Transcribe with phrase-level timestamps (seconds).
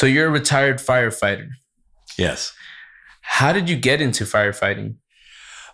[0.00, 1.50] So you're a retired firefighter.
[2.16, 2.54] Yes.
[3.20, 4.94] How did you get into firefighting?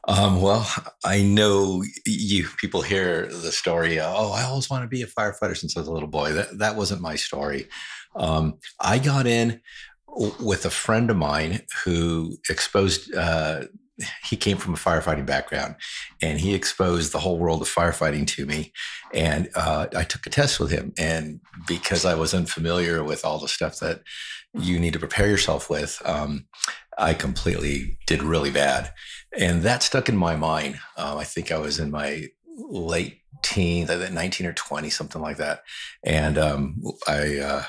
[0.08, 0.68] Um, well,
[1.04, 4.00] I know you people hear the story.
[4.00, 6.32] Oh, I always want to be a firefighter since I was a little boy.
[6.32, 7.68] That that wasn't my story.
[8.16, 9.60] Um, I got in
[10.40, 13.14] with a friend of mine who exposed.
[13.14, 13.66] Uh,
[14.24, 15.76] he came from a firefighting background,
[16.20, 18.72] and he exposed the whole world of firefighting to me.
[19.14, 23.38] And uh, I took a test with him, and because I was unfamiliar with all
[23.38, 24.02] the stuff that
[24.52, 26.46] you need to prepare yourself with, um,
[26.98, 28.92] I completely did really bad,
[29.36, 30.78] and that stuck in my mind.
[30.96, 35.62] Um, I think I was in my late teens, 19 or 20, something like that,
[36.04, 37.38] and um, I.
[37.38, 37.62] Uh,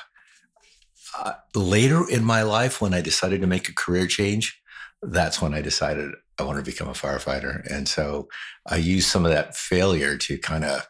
[1.18, 4.60] uh, later in my life, when I decided to make a career change,
[5.02, 7.64] that's when I decided I want to become a firefighter.
[7.70, 8.28] And so
[8.66, 10.86] I used some of that failure to kind of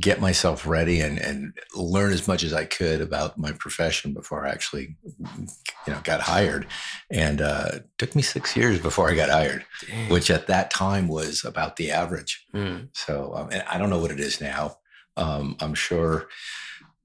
[0.00, 4.46] get myself ready and, and learn as much as I could about my profession before
[4.46, 6.66] I actually, you know, got hired.
[7.10, 10.10] And uh, it took me six years before I got hired, Damn.
[10.10, 12.46] which at that time was about the average.
[12.52, 12.88] Mm.
[12.94, 14.76] So, um, and I don't know what it is now.
[15.16, 16.26] Um, I'm sure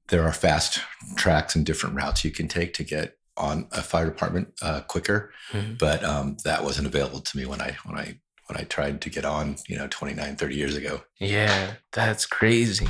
[0.09, 0.81] there are fast
[1.15, 5.31] tracks and different routes you can take to get on a fire department uh, quicker,
[5.51, 5.73] mm-hmm.
[5.79, 9.09] but um, that wasn't available to me when I when I when I tried to
[9.09, 11.01] get on, you know, 29, 30 years ago.
[11.19, 12.87] Yeah, that's crazy.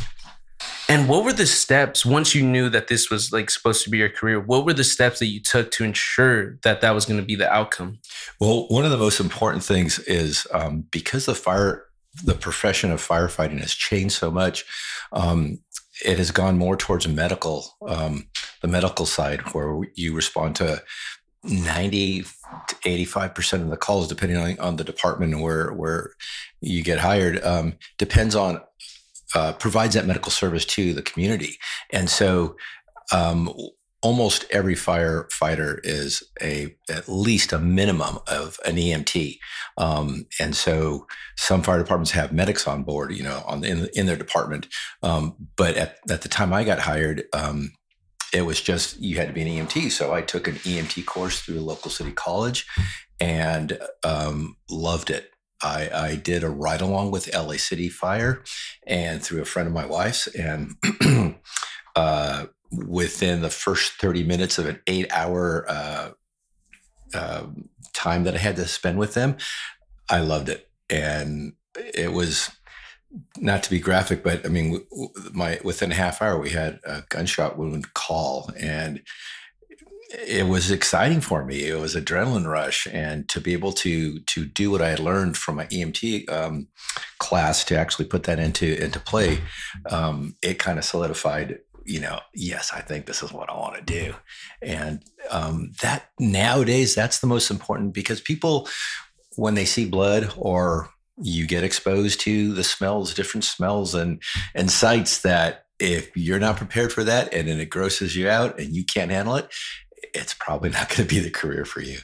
[0.89, 3.99] And what were the steps once you knew that this was like supposed to be
[3.99, 4.39] your career?
[4.39, 7.35] What were the steps that you took to ensure that that was going to be
[7.35, 7.99] the outcome?
[8.39, 11.85] Well, one of the most important things is um, because the fire,
[12.23, 14.65] the profession of firefighting has changed so much.
[15.13, 15.59] Um,
[16.03, 18.27] it has gone more towards medical, um,
[18.61, 20.83] the medical side, where you respond to
[21.43, 26.11] 90 to 85% of the calls, depending on, on the department where, where
[26.59, 28.61] you get hired, um, depends on,
[29.33, 31.57] uh, provides that medical service to the community.
[31.91, 32.55] And so,
[33.11, 33.51] um,
[34.03, 39.37] almost every firefighter is a at least a minimum of an EMT,
[39.77, 41.07] um, and so
[41.37, 44.67] some fire departments have medics on board, you know, on in in their department.
[45.03, 47.71] Um, but at, at the time I got hired, um,
[48.33, 49.91] it was just you had to be an EMT.
[49.91, 52.65] So I took an EMT course through a local city college,
[53.19, 55.31] and um, loved it.
[55.63, 58.43] I, I, did a ride along with LA City Fire,
[58.87, 60.71] and through a friend of my wife's, and
[61.95, 66.11] uh, within the first 30 minutes of an eight hour uh,
[67.13, 67.47] uh,
[67.93, 69.37] time that I had to spend with them,
[70.09, 70.69] I loved it.
[70.89, 72.49] And it was
[73.37, 74.85] not to be graphic, but I mean,
[75.33, 79.01] my within a half hour, we had a gunshot wound call, and
[80.27, 81.67] it was exciting for me.
[81.67, 85.37] It was adrenaline rush, and to be able to to do what I had learned
[85.37, 86.67] from my EMT um,
[87.19, 89.39] class to actually put that into into play,
[89.89, 91.59] um, it kind of solidified
[91.91, 94.15] you know, yes, I think this is what I want to do.
[94.61, 98.69] And um, that nowadays, that's the most important because people,
[99.35, 100.89] when they see blood or
[101.21, 104.21] you get exposed to the smells, different smells and
[104.55, 108.57] and sights that if you're not prepared for that and then it grosses you out
[108.57, 109.49] and you can't handle it,
[110.13, 111.97] it's probably not going to be the career for you.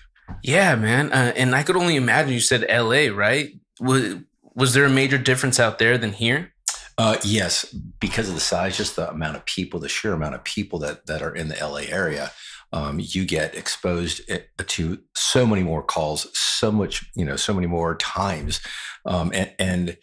[0.44, 1.14] Yeah, man.
[1.14, 3.52] Uh, and I could only imagine you said LA, right?
[3.80, 4.16] Was,
[4.54, 6.52] was there a major difference out there than here?
[6.98, 7.66] Uh, yes,
[8.00, 11.06] because of the size, just the amount of people, the sheer amount of people that
[11.06, 12.32] that are in the LA area,
[12.74, 17.54] um, you get exposed eh, to so many more calls, so much, you know, so
[17.54, 18.62] many more times,
[19.06, 19.98] um, and, and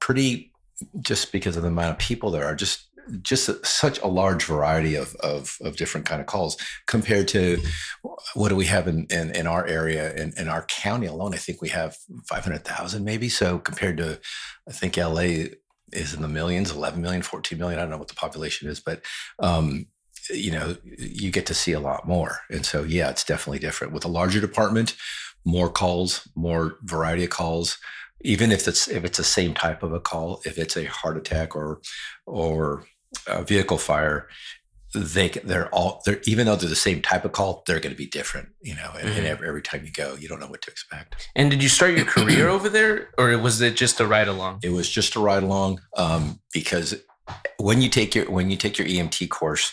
[0.00, 0.52] pretty
[1.00, 2.88] just because of the amount of people there are, just
[3.20, 6.56] just a, such a large variety of, of, of different kind of calls
[6.86, 7.58] compared to
[8.32, 11.36] what do we have in, in, in our area in, in our county alone i
[11.36, 11.94] think we have
[12.28, 13.28] 500000 maybe.
[13.28, 14.18] So compared to
[14.66, 15.20] i think la
[15.94, 18.80] is in the millions 11 million 14 million i don't know what the population is
[18.80, 19.02] but
[19.38, 19.86] um,
[20.30, 22.40] you know you get to see a lot more.
[22.50, 23.92] And so yeah it's definitely different.
[23.92, 24.96] With a larger department
[25.44, 27.78] more calls more variety of calls.
[28.22, 31.16] Even if it's if it's the same type of a call if it's a heart
[31.16, 31.80] attack or
[32.26, 32.86] or
[33.26, 34.28] a vehicle fire
[35.00, 37.98] they they're all they're even though they're the same type of call, they're going to
[37.98, 38.48] be different.
[38.62, 39.18] You know, and, Mhm.
[39.18, 41.28] and every, every time you go, you don't know what to expect.
[41.34, 44.60] And did you start your career over there, or was it just a ride along?
[44.62, 46.94] It was just a ride along um, because
[47.58, 49.72] when you take your when you take your EMT course,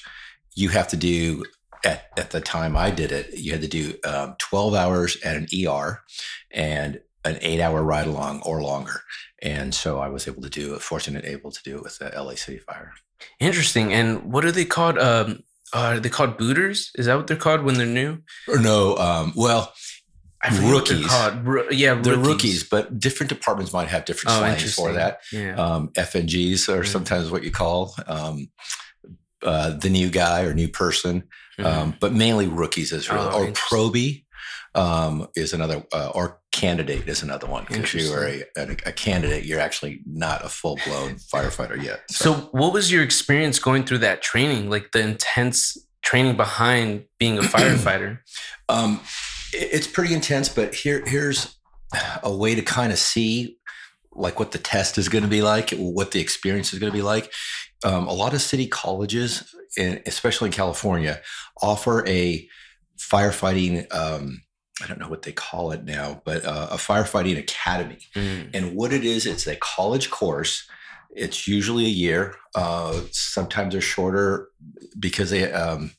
[0.56, 1.46] you have to do
[1.86, 5.36] at at the time I did it, you had to do um, twelve hours at
[5.36, 6.02] an ER
[6.52, 9.02] and an eight hour ride along or longer.
[9.44, 12.12] And so I was able to do it, fortunate able to do it with the
[12.16, 12.94] LA City Fire.
[13.40, 13.94] Interesting.
[13.94, 14.98] And what are they called?
[14.98, 16.92] Um, are they called booters?
[16.96, 18.20] Is that what they're called when they're new?
[18.48, 19.72] Or no, um, well,
[20.44, 21.08] I forget what they're Rookies.
[21.12, 21.46] called.
[21.48, 25.20] Ro- yeah, they're rookies, but different departments might have different Oh, slangs for that.
[25.32, 25.56] Yeah.
[25.56, 26.88] um, FNGs are Mhm.
[26.88, 28.50] sometimes what you call um,
[29.44, 31.24] uh, the new guy or new person,
[31.60, 31.66] Mhm.
[31.66, 34.21] um, but mainly rookies is really, Oh, or probie
[34.76, 37.66] um, is another, uh, or candidate is another one.
[37.68, 42.02] Because you are a, a, a candidate, you're actually not a full blown firefighter yet.
[42.10, 44.70] so, what was your experience going through that training?
[44.70, 48.20] Like the intense training behind being a firefighter?
[48.70, 49.02] Um,
[49.54, 51.58] it- it's pretty intense, but here here's
[52.24, 53.58] a way to kind of see
[54.14, 56.98] like what the test is going to be like, what the experience is going to
[56.98, 57.32] be like.
[57.84, 61.22] Um, a lot of city colleges, in, especially in California,
[61.62, 62.48] offer a
[62.98, 63.94] firefighting.
[63.94, 64.42] Um,
[64.82, 68.00] I don't know what they call it now, but uh, a firefighting academy.
[68.16, 68.50] Mm.
[68.54, 70.68] And what it is, it's a college course.
[71.14, 72.36] It's usually a year.
[72.56, 74.50] Uh, sometimes they're shorter
[74.98, 75.92] because they um,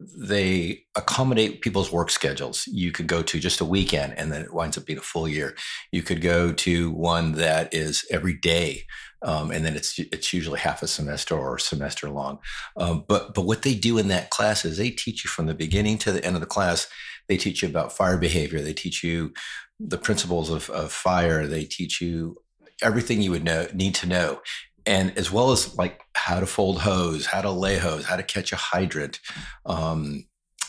[0.00, 2.66] they accommodate people's work schedules.
[2.66, 5.26] You could go to just a weekend, and then it winds up being a full
[5.26, 5.56] year.
[5.90, 8.84] You could go to one that is every day,
[9.22, 12.38] um, and then it's it's usually half a semester or a semester long.
[12.76, 15.54] Um, but but what they do in that class is they teach you from the
[15.54, 16.88] beginning to the end of the class.
[17.28, 18.60] They teach you about fire behavior.
[18.60, 19.32] They teach you
[19.78, 21.46] the principles of, of fire.
[21.46, 22.38] They teach you
[22.82, 24.40] everything you would know need to know
[24.86, 28.22] and as well as like how to fold hose how to lay hose how to
[28.22, 29.18] catch a hydrant
[29.66, 30.24] um,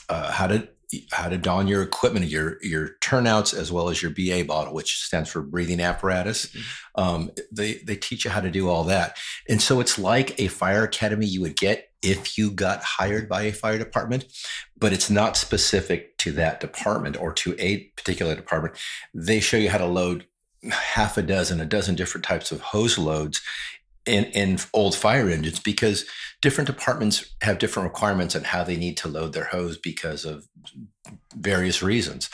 [0.09, 0.67] uh, how to
[1.11, 5.03] how to don your equipment your your turnouts as well as your ba bottle which
[5.03, 6.63] stands for breathing apparatus Mhm.
[6.95, 9.15] um, they they teach you how to do all that
[9.47, 13.44] and so it's like a fire academy you would get if you got hired by
[13.44, 14.25] a fire department
[14.80, 18.76] but it's not specific to that department or to a particular department.
[19.14, 20.26] They show you how to load
[20.72, 23.42] half a dozen, a dozen different types of hose loads
[24.06, 26.06] in, in old fire engines because
[26.42, 30.48] different departments have different requirements on how they need to load their hose because of
[31.35, 32.29] various reasons.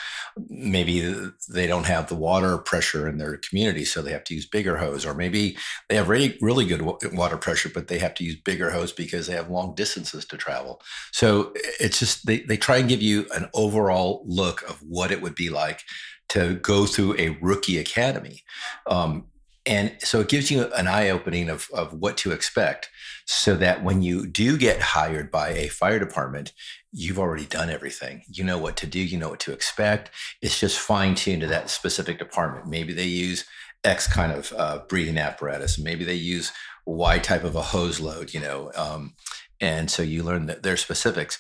[0.50, 1.01] Maybe
[1.50, 4.77] they don't have the water pressure in their community, so they have to use bigger
[4.77, 5.57] hose, or maybe
[5.89, 6.81] they have really, really good
[7.13, 10.38] water pressure, but they have to use bigger hose because they have long distances to
[10.38, 10.81] travel.
[11.12, 15.22] So it's just they, they try and give you an overall look of what it
[15.22, 15.81] would be like
[16.30, 18.44] to go through a rookie academy.
[18.88, 19.27] Um,
[19.66, 22.90] and so it gives you an eye opening of, of what to expect
[23.26, 26.54] so that when you do get hired by a fire department,
[26.92, 28.24] you've already done everything.
[28.28, 30.12] You know what to do, you know what to expect.
[30.42, 32.68] It's just fine tuned to that specific department.
[32.68, 33.46] Maybe they use
[33.84, 36.52] X kind of uh, breathing apparatus, maybe they use
[36.86, 38.72] Y type of a hose load, you know.
[38.76, 39.16] Um,
[39.60, 41.40] and so you learn that their specifics,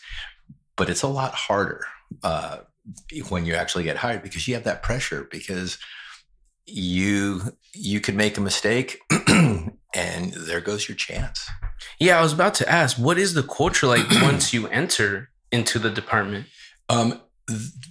[0.75, 1.85] but it's a lot harder.
[2.23, 2.57] Uh,
[3.29, 5.79] when you actually get hired because you have that pressure because
[6.65, 7.41] you
[7.73, 11.49] you could make a mistake and there goes your chance.
[11.99, 15.79] Yeah, I was about to ask, what is the culture like once you enter into
[15.79, 16.47] the department?
[16.89, 17.19] um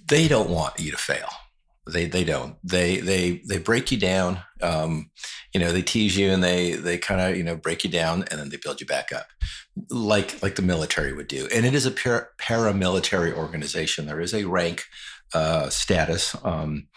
[0.07, 1.29] they don't want you to fail.
[1.91, 2.55] They they don't.
[2.63, 4.39] They they they break you down.
[4.61, 5.11] Um
[5.53, 8.23] you know they tease you and they they kind of you know break you down
[8.31, 9.27] and then they build you back up.
[9.89, 11.47] Like like the military would do.
[11.53, 14.05] And it is a par- paramilitary organization.
[14.07, 14.83] There is a rank
[15.33, 16.35] uh status.
[16.43, 16.87] Um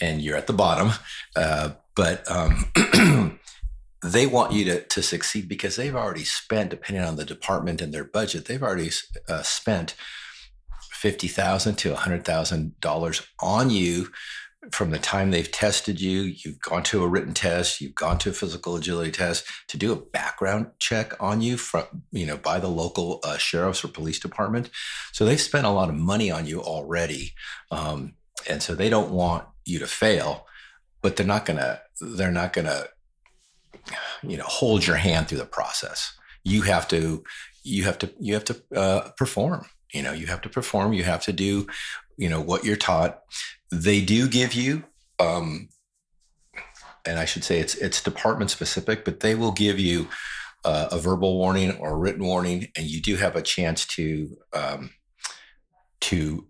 [0.00, 0.92] and you're at the bottom
[1.36, 2.70] uh but um
[4.02, 7.92] they want you to, to succeed because they've already spent depending on the department and
[7.92, 8.90] their budget they've already
[9.28, 9.94] uh, spent
[10.90, 14.08] fifty thousand to hundred thousand dollars on you
[14.72, 16.20] from the time they've tested you.
[16.20, 17.80] You've gone to a written test.
[17.80, 21.84] You've gone to a physical agility test to do a background check on you from
[22.12, 24.70] you know by the local uh, sheriff's or police department.
[25.12, 27.32] So they've spent a lot of money on you already,
[27.70, 28.14] um,
[28.48, 30.46] and so they don't want you to fail.
[31.02, 31.80] But they're not gonna.
[32.00, 32.84] They're not gonna.
[34.22, 36.12] You know, hold your hand through the process.
[36.44, 37.24] You have to.
[37.64, 38.12] You have to.
[38.18, 41.66] You have to uh, perform you know you have to perform you have to do
[42.16, 43.20] you know what you're taught
[43.70, 44.84] they do give you
[45.18, 45.68] um
[47.06, 50.08] and i should say it's it's department specific but they will give you
[50.64, 54.36] uh, a verbal warning or a written warning and you do have a chance to
[54.52, 54.90] um
[56.00, 56.46] to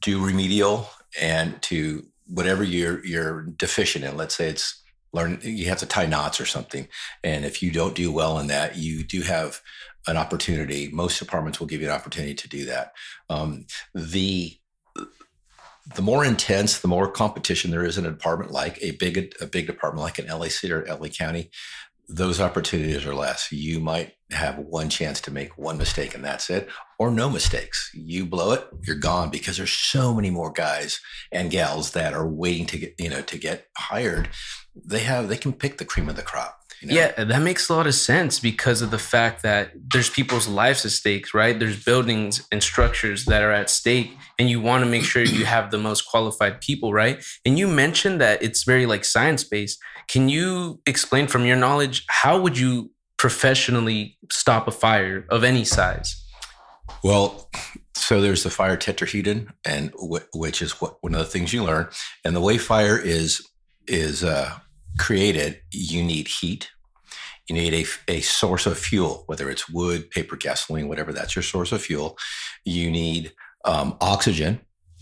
[0.00, 0.88] do remedial
[1.20, 6.06] and to whatever you're you're deficient in let's say it's learn you have to tie
[6.06, 6.88] knots or something
[7.22, 9.60] and if you don't do well in that you do have
[10.06, 10.88] an opportunity.
[10.92, 12.92] Most departments will give you an opportunity to do that.
[13.28, 14.56] Um, the
[15.94, 19.46] the more intense, the more competition there is in a department like a big a
[19.46, 21.50] big department like an LA City or LA County,
[22.08, 23.50] those opportunities are less.
[23.50, 26.68] You might have one chance to make one mistake and that's it,
[26.98, 27.90] or no mistakes.
[27.94, 31.00] You blow it, you're gone because there's so many more guys
[31.32, 34.28] and gals that are waiting to get you know to get hired.
[34.74, 36.60] They have they can pick the cream of the crop.
[36.80, 36.94] You know?
[36.94, 40.84] Yeah, that makes a lot of sense because of the fact that there's people's lives
[40.84, 41.58] at stake, right?
[41.58, 45.46] There's buildings and structures that are at stake, and you want to make sure you
[45.46, 47.24] have the most qualified people, right?
[47.46, 49.78] And you mentioned that it's very like science based.
[50.08, 55.64] Can you explain from your knowledge how would you professionally stop a fire of any
[55.64, 56.22] size?
[57.02, 57.50] Well,
[57.94, 61.64] so there's the fire tetrahedron, and w- which is what one of the things you
[61.64, 61.88] learn.
[62.24, 63.46] And the way fire is
[63.86, 64.58] is uh,
[64.98, 66.70] created, you need heat,
[67.48, 71.12] you need a, a source of fuel, whether it's wood, paper, gasoline, whatever.
[71.12, 72.16] That's your source of fuel.
[72.64, 73.32] You need
[73.64, 74.60] um, oxygen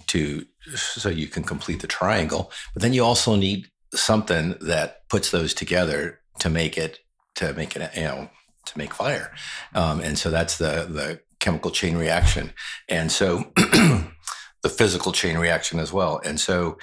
[0.09, 0.44] to
[0.75, 2.52] so you can complete the triangle.
[2.75, 7.00] But then you also need something that puts those together to make it
[7.34, 8.28] to make it you know
[8.64, 9.32] to make fire.
[9.75, 12.52] Um, and so that's the the chemical chain reaction.
[12.88, 16.20] And so the physical chain reaction as well.
[16.25, 16.78] And so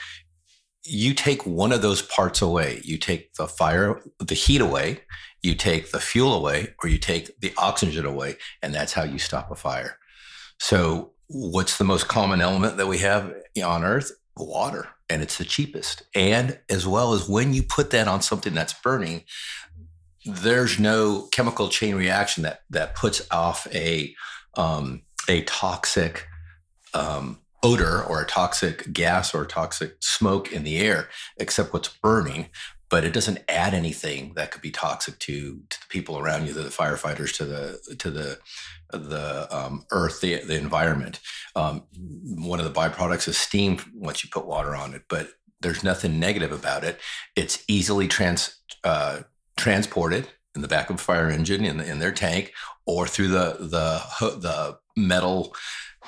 [0.86, 2.82] you take one of those parts away.
[2.84, 5.02] You take the fire, the heat away,
[5.42, 9.20] you take the fuel away, or you take the oxygen away, and that's how you
[9.20, 9.98] stop a fire.
[10.60, 14.12] So, what's the most common element that we have on Earth?
[14.46, 16.04] Water, and it's the cheapest.
[16.16, 19.24] And as well as when you put that on something that's burning,
[20.26, 24.16] there's no chemical chain reaction that that puts off a
[24.56, 26.28] um, a toxic
[26.94, 32.48] um, odor or a toxic gas or toxic smoke in the air, except what's burning.
[32.90, 36.54] But it doesn't add anything that could be toxic to, to the people around you,
[36.54, 38.40] to the firefighters, to the to the
[38.92, 41.20] the um, earth, the, the environment.
[41.56, 41.84] Um,
[42.38, 45.30] one of the byproducts is steam once you put water on it, but
[45.62, 47.00] there's nothing negative about it.
[47.36, 49.22] It's easily trans uh,
[49.58, 52.54] transported in the back of a fire engine in, in their tank
[52.86, 54.02] or through the the
[54.40, 55.56] the metal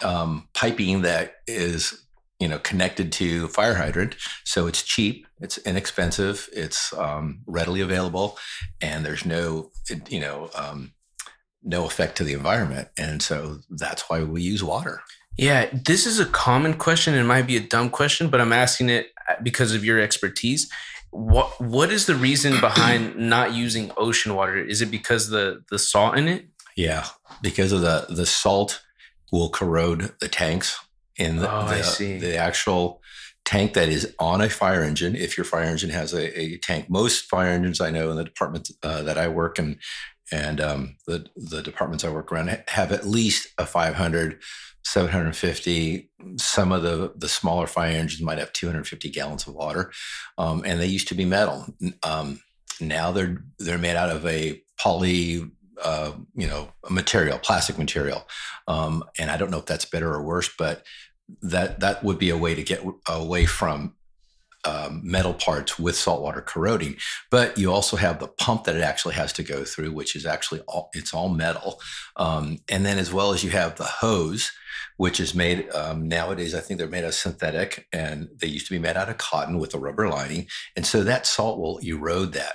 [0.04, 2.06] um, piping that is
[2.40, 8.38] you know connected to fire hydrant so it's cheap it's inexpensive it's um, readily available
[8.82, 9.70] and there's no
[10.10, 10.92] you know um,
[11.63, 12.89] no effect to the environment.
[12.98, 15.01] And so that's why we use water.
[15.38, 18.89] Yeah this is a common question it might be a dumb question but i'm asking
[18.89, 20.70] it because of your expertise.
[21.12, 24.58] What what is the reason behind not using ocean water?
[24.58, 26.48] Is it because the the salt in it?
[26.75, 27.06] Yeah
[27.41, 28.82] because of the the salt
[29.32, 30.80] will corrode the tanks
[31.18, 33.01] in the, oh, the, the, actual
[33.46, 35.15] tank that is on a fire engine.
[35.15, 38.24] If your fire engine has a, a tank, most fire engines I know in the
[38.24, 39.77] department uh, that I work in
[40.32, 44.40] and um, the, the departments I work around have at least a 500,
[44.84, 46.10] 750.
[46.38, 49.92] Some of the, the smaller fire engines might have 250 gallons of water.
[50.38, 51.66] Um, and they used to be metal.
[52.04, 52.42] Um,
[52.80, 55.52] now they're, they're made out of a poly
[55.84, 58.28] uh, you know, material, plastic material.
[58.68, 60.84] Um, and I don't know if that's better or worse, but
[61.42, 63.96] that that would be a way to get away from
[64.65, 66.98] um, metal parts with saltwater corroding.
[67.30, 70.25] But you also have the pump that it actually has to go through, which is
[70.25, 71.80] actually all it's all metal.
[72.15, 74.51] Um, and then as well as you have the hose,
[74.98, 76.54] which is made um, nowadays.
[76.54, 79.58] I think they're made of synthetic, and they used to be made out of cotton
[79.58, 80.48] with a rubber lining.
[80.75, 82.54] And so that salt will erode that.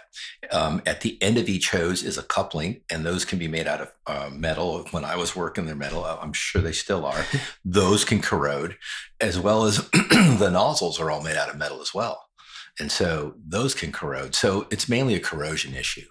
[0.53, 3.67] Um, at the end of each hose is a coupling, and those can be made
[3.67, 4.87] out of uh, metal.
[4.91, 6.05] When I was working, they're metal.
[6.05, 7.25] I'm sure they still are.
[7.65, 8.77] those can corrode,
[9.21, 12.27] as well as the nozzles are all made out of metal as well.
[12.79, 14.35] And so those can corrode.
[14.35, 16.07] So it's mainly a corrosion issue.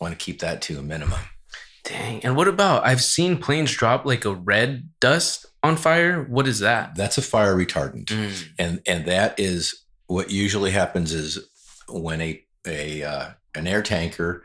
[0.00, 1.20] I want to keep that to a minimum.
[1.88, 2.24] Dang.
[2.24, 6.22] And what about I've seen planes drop like a red dust on fire.
[6.22, 6.94] What is that?
[6.94, 8.06] That's a fire retardant.
[8.06, 8.48] Mm.
[8.58, 11.38] And and that is what usually happens is
[11.88, 14.44] when a a uh, an air tanker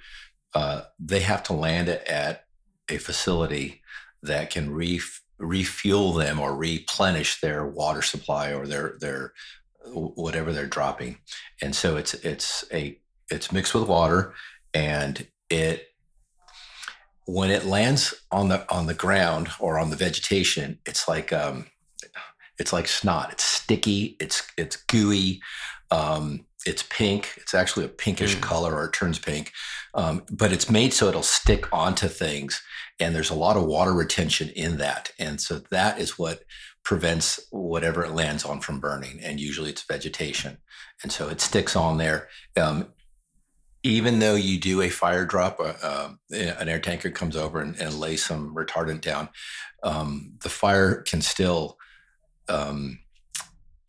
[0.53, 2.45] uh, they have to land it at
[2.89, 3.81] a facility
[4.21, 5.01] that can re-
[5.39, 9.33] refuel them or replenish their water supply or their their
[9.87, 11.17] whatever they're dropping.
[11.61, 14.33] And so it's it's a it's mixed with water
[14.73, 15.87] and it
[17.25, 21.67] when it lands on the on the ground or on the vegetation, it's like um,
[22.59, 23.31] it's like snot.
[23.31, 24.17] It's sticky.
[24.19, 25.41] It's it's gooey.
[25.91, 27.33] Um, it's pink.
[27.37, 28.41] It's actually a pinkish mm.
[28.41, 29.51] color, or it turns pink.
[29.93, 32.61] Um, but it's made so it'll stick onto things,
[32.99, 36.43] and there's a lot of water retention in that, and so that is what
[36.83, 39.19] prevents whatever it lands on from burning.
[39.21, 40.57] And usually it's vegetation,
[41.01, 42.27] and so it sticks on there.
[42.57, 42.87] Um,
[43.83, 47.79] even though you do a fire drop, uh, uh, an air tanker comes over and,
[47.79, 49.29] and lays some retardant down,
[49.83, 51.77] um, the fire can still
[52.47, 52.99] um,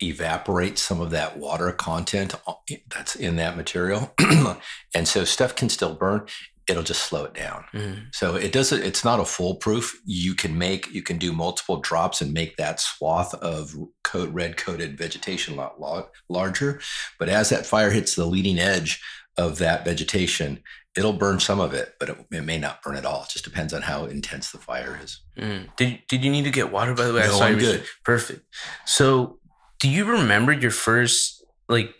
[0.01, 2.53] evaporate some of that water content uh,
[2.93, 4.13] that's in that material.
[4.93, 6.25] and so stuff can still burn.
[6.67, 7.63] It'll just slow it down.
[7.73, 8.07] Mm.
[8.13, 10.01] So it doesn't, it's not a foolproof.
[10.03, 14.57] You can make, you can do multiple drops and make that swath of coat, red
[14.57, 16.81] coated vegetation a lot larger.
[17.19, 18.99] But as that fire hits the leading edge
[19.37, 20.61] of that vegetation,
[20.95, 23.23] it'll burn some of it, but it, it, may not burn at all.
[23.23, 25.19] It just depends on how intense the fire is.
[25.37, 25.75] Mm.
[25.75, 27.27] Did Did you need to get water by the way?
[27.27, 27.83] No, I am good.
[28.03, 28.45] Perfect.
[28.85, 29.39] So,
[29.79, 31.93] do you remember your first like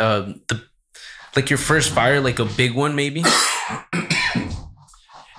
[0.00, 0.62] uh, the
[1.36, 3.20] like your first fire, like a big one, maybe?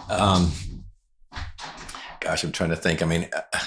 [0.10, 0.52] um,
[2.20, 3.02] gosh, I'm trying to think.
[3.02, 3.60] I mean, uh,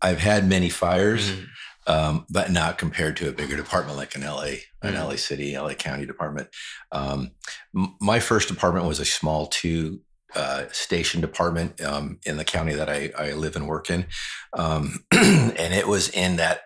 [0.00, 1.30] I've had many fires.
[1.30, 1.44] Mm-hmm
[1.86, 5.04] um, but not compared to a bigger department like an LA, an mm.
[5.08, 6.48] LA City, LA County department.
[6.92, 7.32] Um,
[7.76, 10.00] m- my first department was a small two
[10.34, 14.06] uh, station department um, in the county that I, I, live and work in,
[14.54, 16.62] um, and it was in that.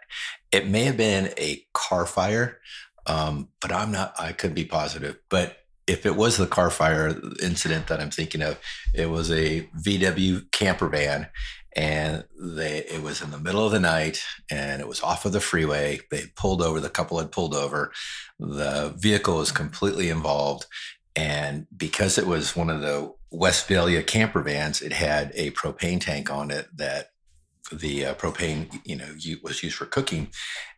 [0.53, 2.61] It may have been a car fire,
[3.07, 4.15] um, but I'm not.
[4.19, 5.57] I could be positive, but
[5.87, 8.59] if it was the car fire incident that I'm thinking of,
[8.95, 11.29] it was a VW camper van
[11.76, 15.33] and they it was in the middle of the night and it was off of
[15.33, 16.00] the freeway.
[16.11, 17.92] They pulled over the couple had pulled over.
[18.40, 20.66] The vehicle was completely involved
[21.14, 26.33] and because it was one of the Westfalia camper vans it had a propane tank
[26.33, 27.11] on it that
[27.71, 29.09] the uh, propane you know
[29.42, 30.28] was used for cooking.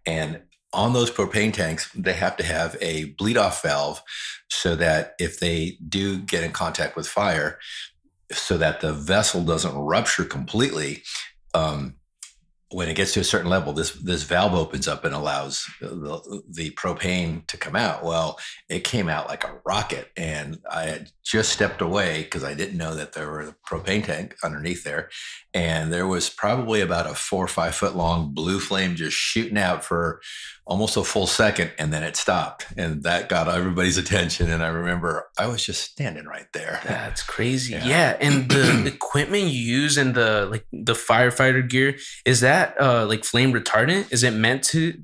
[0.04, 4.02] And on those propane tanks they have to have a bleed off valve
[4.50, 7.58] so that if they do get in contact with fire
[8.32, 11.02] so that the vessel doesn't rupture completely.
[11.54, 11.94] Um,
[12.70, 16.42] when it gets to a certain level, this this valve opens up and allows the,
[16.50, 18.04] the propane to come out.
[18.04, 22.52] Well, it came out like a rocket, and I had just stepped away because I
[22.52, 25.08] didn't know that there was a propane tank underneath there,
[25.54, 29.58] and there was probably about a four or five foot long blue flame just shooting
[29.58, 30.20] out for
[30.68, 34.50] almost a full second, and then it stopped, and that got everybody's attention.
[34.50, 36.80] And I remember I was just standing right there.
[36.84, 37.72] That's crazy.
[37.72, 38.16] Yeah, yeah.
[38.20, 43.06] and the equipment you use and the like the firefighter gear is that that uh,
[43.06, 44.12] like flame retardant?
[44.12, 45.02] Is it meant to?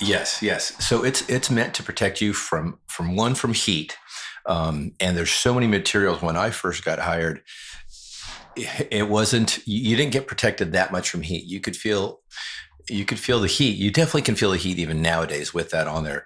[0.00, 0.72] Yes, yes.
[0.84, 3.96] So it's it's meant to protect you from from one from heat,
[4.46, 6.22] um, and there's so many materials.
[6.22, 7.42] When I first got hired,
[8.56, 11.44] it wasn't you didn't get protected that much from heat.
[11.44, 12.20] You could feel
[12.88, 13.76] you could feel the heat.
[13.76, 16.24] You definitely can feel the heat even nowadays with that on there.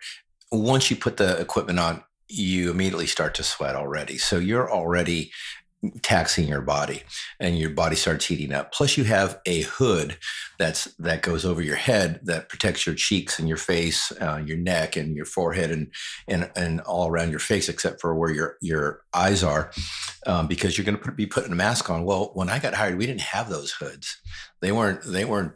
[0.52, 4.18] Once you put the equipment on, you immediately start to sweat already.
[4.18, 5.30] So you're already
[6.02, 7.02] taxing your body
[7.38, 10.16] and your body starts heating up plus you have a hood
[10.58, 14.56] that's that goes over your head that protects your cheeks and your face uh, your
[14.56, 15.92] neck and your forehead and
[16.28, 19.70] and and all around your face except for where your your eyes are
[20.26, 22.96] um, because you're going to be putting a mask on well when i got hired
[22.96, 24.20] we didn't have those hoods
[24.60, 25.52] they weren't they weren't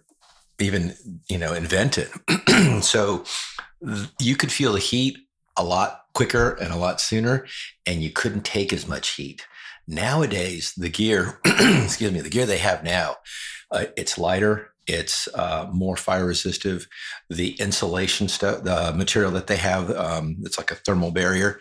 [0.60, 0.94] even
[1.28, 2.08] you know invented
[2.80, 3.24] so
[4.20, 5.16] you could feel the heat
[5.56, 7.46] a lot quicker and a lot sooner
[7.86, 9.46] and you couldn't take as much heat
[9.90, 13.16] Nowadays, the gear, excuse me, the gear they have now,
[13.72, 16.86] uh, it's lighter, it's uh, more fire resistive.
[17.28, 21.60] The insulation stuff, the material that they have, um, it's like a thermal barrier.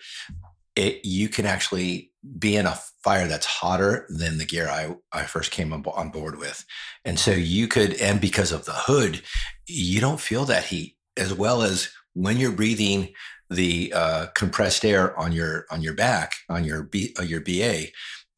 [0.75, 5.23] It, you can actually be in a fire that's hotter than the gear I, I
[5.23, 6.65] first came on board with.
[7.05, 9.21] And so you could, and because of the hood,
[9.67, 13.13] you don't feel that heat as well as when you're breathing
[13.49, 17.87] the uh, compressed air on your on your back on your B, uh, your BA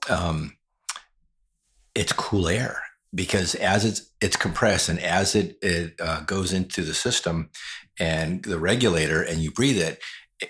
[0.10, 0.56] um,
[1.94, 2.82] it's cool air
[3.14, 7.50] because as it's it's compressed and as it it uh, goes into the system
[8.00, 10.00] and the regulator and you breathe it,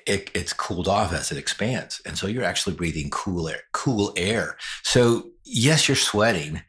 [0.08, 4.13] it, it's cooled off as it expands and so you're actually breathing cool air cool
[4.15, 6.62] air so yes you're sweating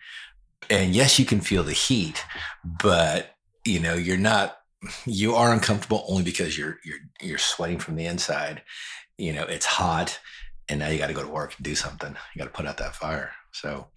[0.70, 2.24] and yes you can feel the heat
[2.64, 4.58] but you know you're not
[5.06, 8.62] you are uncomfortable only because you're you're you're sweating from the inside
[9.18, 10.18] you know it's hot
[10.68, 12.16] and now you got to go to work and do something.
[12.34, 13.32] You got to put out that fire.
[13.52, 13.88] So,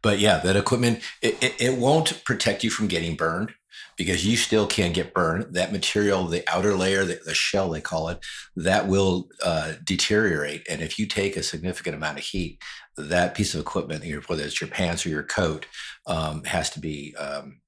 [0.00, 3.52] but yeah, that equipment it, it, it, won't protect you from getting burned
[3.96, 5.54] because you still can get burned.
[5.54, 8.18] That material, the outer layer, the, the shell they call it,
[8.56, 10.66] that will uh, deteriorate.
[10.68, 12.60] And if you take a significant amount of heat,
[12.96, 15.66] that piece of equipment, whether it's your pants or your coat,
[16.06, 17.60] um, has to be um,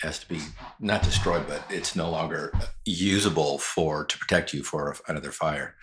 [0.00, 0.40] has to be
[0.80, 2.52] not destroyed, but it's no longer
[2.84, 5.74] usable for to protect you for another fire.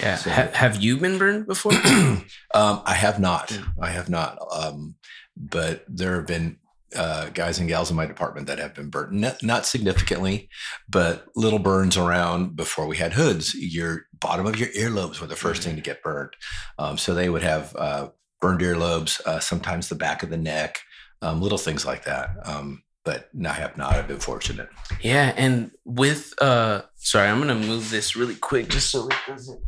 [0.00, 0.16] Yeah.
[0.16, 1.72] So, ha- have you been burned before?
[2.54, 3.58] um, I have not.
[3.80, 4.38] I have not.
[4.52, 4.96] Um,
[5.36, 6.58] but there have been
[6.96, 10.48] uh, guys and gals in my department that have been burnt, not, not, significantly,
[10.88, 13.54] but little burns around before we had hoods.
[13.54, 16.32] Your bottom of your earlobes were the 1st thing to get burned.
[16.78, 18.08] Um, so they would have uh,
[18.40, 20.78] burned earlobes, uh, sometimes the back of the neck,
[21.20, 22.30] um, little things like that.
[22.44, 23.94] Um, but I have not.
[23.94, 24.68] I've been fortunate.
[25.00, 29.60] Yeah, and with uh, sorry, I'm gonna move this really quick just so it doesn't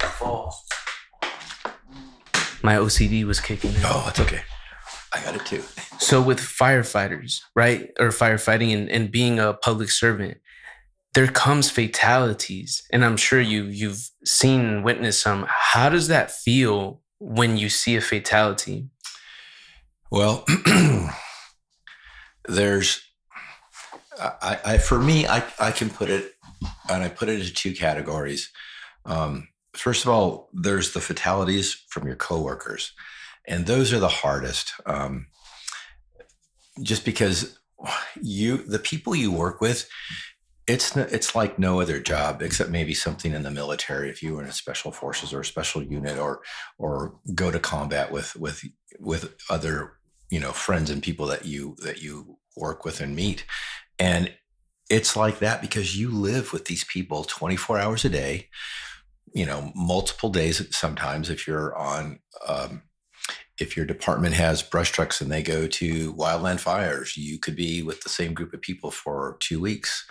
[0.00, 0.56] fall.
[2.62, 3.80] My OCD was kicking in.
[3.84, 4.40] Oh, it's okay.
[5.12, 5.62] I got it too.
[5.98, 10.38] So with firefighters, right, or firefighting and, and being a public servant,
[11.14, 15.46] there comes fatalities, and I'm sure you you've seen and witnessed some.
[15.48, 18.88] How does that feel when you see a fatality?
[20.10, 20.44] Well,
[22.48, 23.02] there's,
[24.18, 26.32] I, I, for me, I, I can put it,
[26.88, 28.50] and I put it into two categories.
[29.04, 32.92] Um, first of all, there's the fatalities from your coworkers
[33.46, 34.72] and those are the hardest.
[34.86, 35.26] Um,
[36.82, 37.58] just because
[38.20, 39.88] you, the people you work with,
[40.66, 44.08] it's it's like no other job except maybe something in the military.
[44.08, 46.42] If you were in a special forces or a special unit, or
[46.78, 48.62] or go to combat with with
[49.00, 49.94] with other
[50.30, 53.44] you know friends and people that you that you work with and meet,
[53.98, 54.32] and
[54.88, 58.48] it's like that because you live with these people 24 hours a day
[59.32, 62.82] you know multiple days sometimes if you're on um,
[63.60, 67.82] if your department has brush trucks and they go to wildland fires, you could be
[67.82, 70.06] with the same group of people for two weeks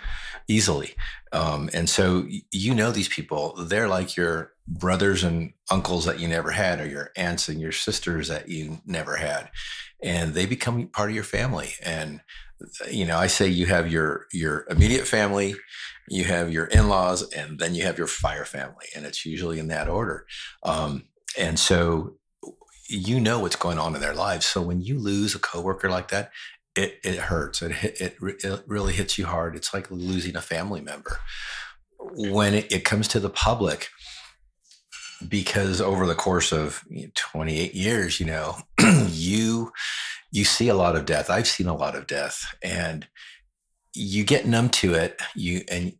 [0.47, 0.95] easily.
[1.31, 6.27] Um, and so you know these people, they're like your brothers and uncles that you
[6.27, 9.49] never had, or your aunts and your sisters that you never had.
[10.01, 11.73] And they become part of your family.
[11.83, 12.21] And
[12.91, 15.55] you know, I say you have your your immediate family,
[16.09, 19.67] you have your in-laws, and then you have your fire family, and it's usually in
[19.69, 20.25] that order.
[20.63, 21.05] Um,
[21.37, 22.18] and so
[22.89, 24.45] you know what's going on in their lives.
[24.45, 26.31] So when you lose a coworker like that,
[26.75, 27.61] it, it hurts.
[27.61, 29.55] It, it, it really hits you hard.
[29.55, 31.19] It's like losing a family member.
[31.99, 33.89] When it, it comes to the public,
[35.27, 36.83] because over the course of
[37.15, 38.57] 28 years, you know,
[39.07, 39.71] you
[40.31, 41.29] you see a lot of death.
[41.29, 43.07] I've seen a lot of death, and
[43.93, 45.19] you get numb to it.
[45.35, 45.93] You and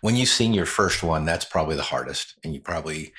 [0.00, 3.12] when you've seen your first one, that's probably the hardest, and you probably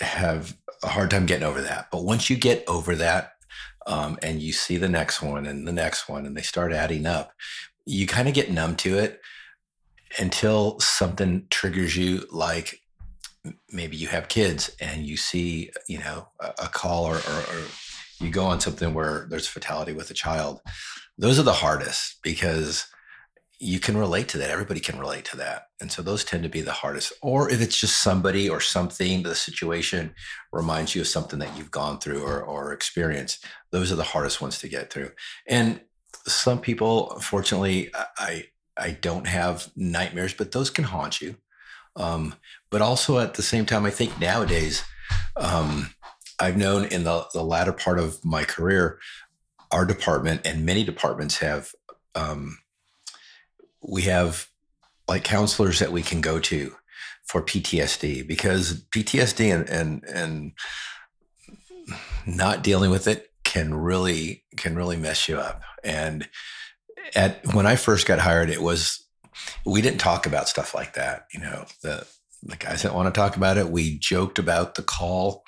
[0.00, 1.88] have a hard time getting over that.
[1.90, 3.32] But once you get over that,
[3.86, 7.06] um, and you see the next one and the next one, and they start adding
[7.06, 7.32] up,
[7.86, 9.20] you kind of get numb to it
[10.18, 12.80] until something triggers you, like
[13.70, 17.64] maybe you have kids and you see, you know, a, a call or, or, or
[18.20, 20.60] you go on something where there's fatality with a child.
[21.16, 22.86] Those are the hardest because
[23.60, 24.50] you can relate to that.
[24.50, 25.68] Everybody can relate to that.
[25.80, 27.12] And so those tend to be the hardest.
[27.22, 30.14] Or if it's just somebody or something, the situation
[30.52, 34.40] reminds you of something that you've gone through or, or experienced, those are the hardest
[34.40, 35.10] ones to get through.
[35.48, 35.80] And
[36.26, 38.44] some people, fortunately, I,
[38.76, 41.36] I don't have nightmares, but those can haunt you.
[41.96, 42.36] Um,
[42.70, 44.84] but also at the same time, I think nowadays,
[45.36, 45.90] um,
[46.38, 49.00] I've known in the, the latter part of my career,
[49.72, 51.72] our department and many departments have
[52.14, 52.58] um,
[53.82, 54.48] we have
[55.06, 56.74] like counselors that we can go to
[57.24, 60.52] for PTSD because PTSD and and and
[62.26, 65.62] not dealing with it can really can really mess you up.
[65.82, 66.28] And
[67.14, 69.06] at when I first got hired, it was
[69.64, 71.26] we didn't talk about stuff like that.
[71.32, 72.06] You know, the
[72.42, 73.70] the guys didn't want to talk about it.
[73.70, 75.44] We joked about the call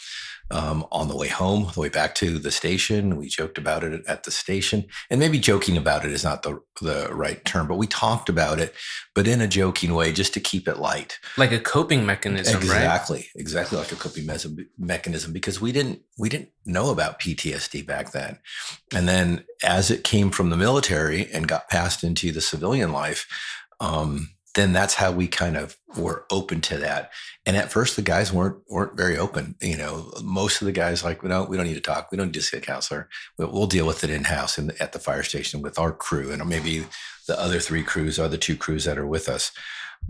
[0.51, 3.17] um, on the way home, the way back to the station.
[3.17, 6.61] We joked about it at the station, and maybe joking about it is not the
[6.81, 8.75] the right term, but we talked about it,
[9.15, 12.57] but in a joking way, just to keep it light, like a coping mechanism.
[12.57, 13.31] Exactly, right?
[13.37, 18.13] exactly like a coping me- mechanism, because we didn't we didn't know about PTSD back
[18.13, 18.39] then,
[18.95, 23.27] and then as it came from the military and got passed into the civilian life.
[23.79, 27.11] Um, then that's how we kind of were open to that.
[27.47, 29.55] And at first, the guys weren't weren't very open.
[29.61, 32.11] You know, most of the guys like, no, we don't need to talk.
[32.11, 33.09] We don't need to see a counselor.
[33.39, 36.33] We'll, we'll deal with it in house and at the fire station with our crew,
[36.33, 36.85] and maybe
[37.29, 39.53] the other three crews are the two crews that are with us,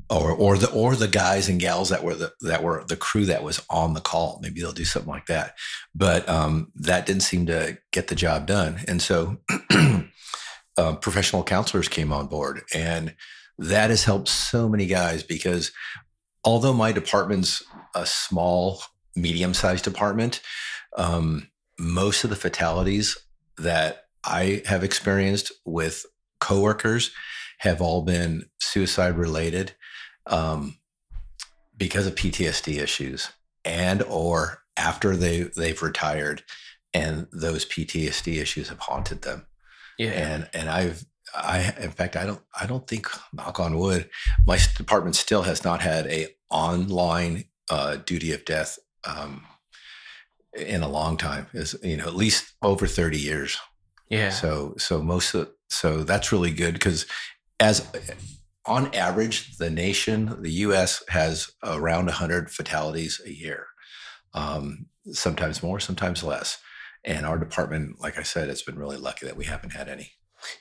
[0.09, 3.27] or or the or the guys and gals that were the that were the crew
[3.27, 4.39] that was on the call.
[4.43, 5.55] Maybe they'll do something like that.
[5.95, 9.37] But um, that didn't seem to get the job done, and so
[10.79, 13.15] uh, professional counselors came on board and
[13.61, 15.71] that has helped so many guys because
[16.45, 17.63] although my department's
[17.95, 18.83] a small,
[19.15, 20.41] medium sized department,
[20.97, 23.19] um, most of the fatalities
[23.59, 26.07] that I have experienced with
[26.41, 27.11] coworkers
[27.59, 29.75] have all been suicide related
[30.27, 30.79] um,
[31.77, 33.31] because of PTSD issues
[33.65, 36.43] and or after they they've retired
[36.95, 39.47] and those PTSD issues have haunted them.
[39.99, 40.11] Yeah.
[40.13, 44.09] And and I've I in fact I don't I don't think knock on wood
[44.47, 49.47] my department still has not had a online uh, duty of death um,
[50.55, 53.59] in a long time is you know at least over 30 years.
[54.09, 54.31] Yeah.
[54.31, 57.07] So so most of so that's really good because
[57.61, 57.87] as
[58.67, 63.67] on average the nation the us has around 100 fatalities a year.
[64.35, 66.59] Um, sometimes more sometimes less.
[67.05, 70.13] And our department like i said it's been really lucky that we haven't had any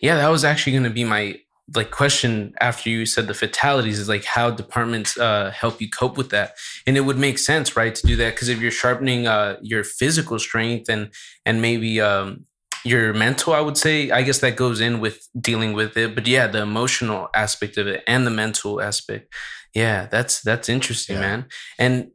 [0.01, 1.39] yeah, that was actually going to be my
[1.75, 6.17] like question after you said the fatalities is like how departments uh, help you cope
[6.17, 6.53] with that.
[6.87, 9.83] And it would make sense right to do that because if you're sharpening uh, your
[9.83, 11.11] physical strength and
[11.45, 12.45] and maybe um,
[12.85, 16.15] your mental i would say i guess that goes in with dealing with it.
[16.15, 19.33] But yeah the emotional aspect of it and the mental aspect.
[19.75, 21.21] Yeah that's that's interesting yeah.
[21.21, 21.45] man.
[21.77, 22.11] And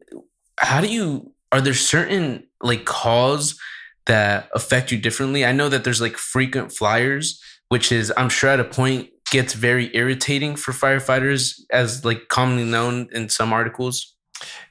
[0.58, 3.58] how do you are there certain like calls
[4.06, 5.44] that affect you differently?
[5.44, 9.54] I know that there's like frequent flyers which is I'm sure at a point gets
[9.54, 14.14] very irritating for firefighters as like commonly known in some articles.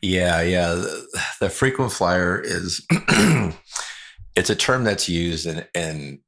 [0.02, 0.70] Yeah, yeah.
[0.70, 1.08] The,
[1.42, 2.86] the frequent flyer is
[4.36, 6.20] it's a term that's used and and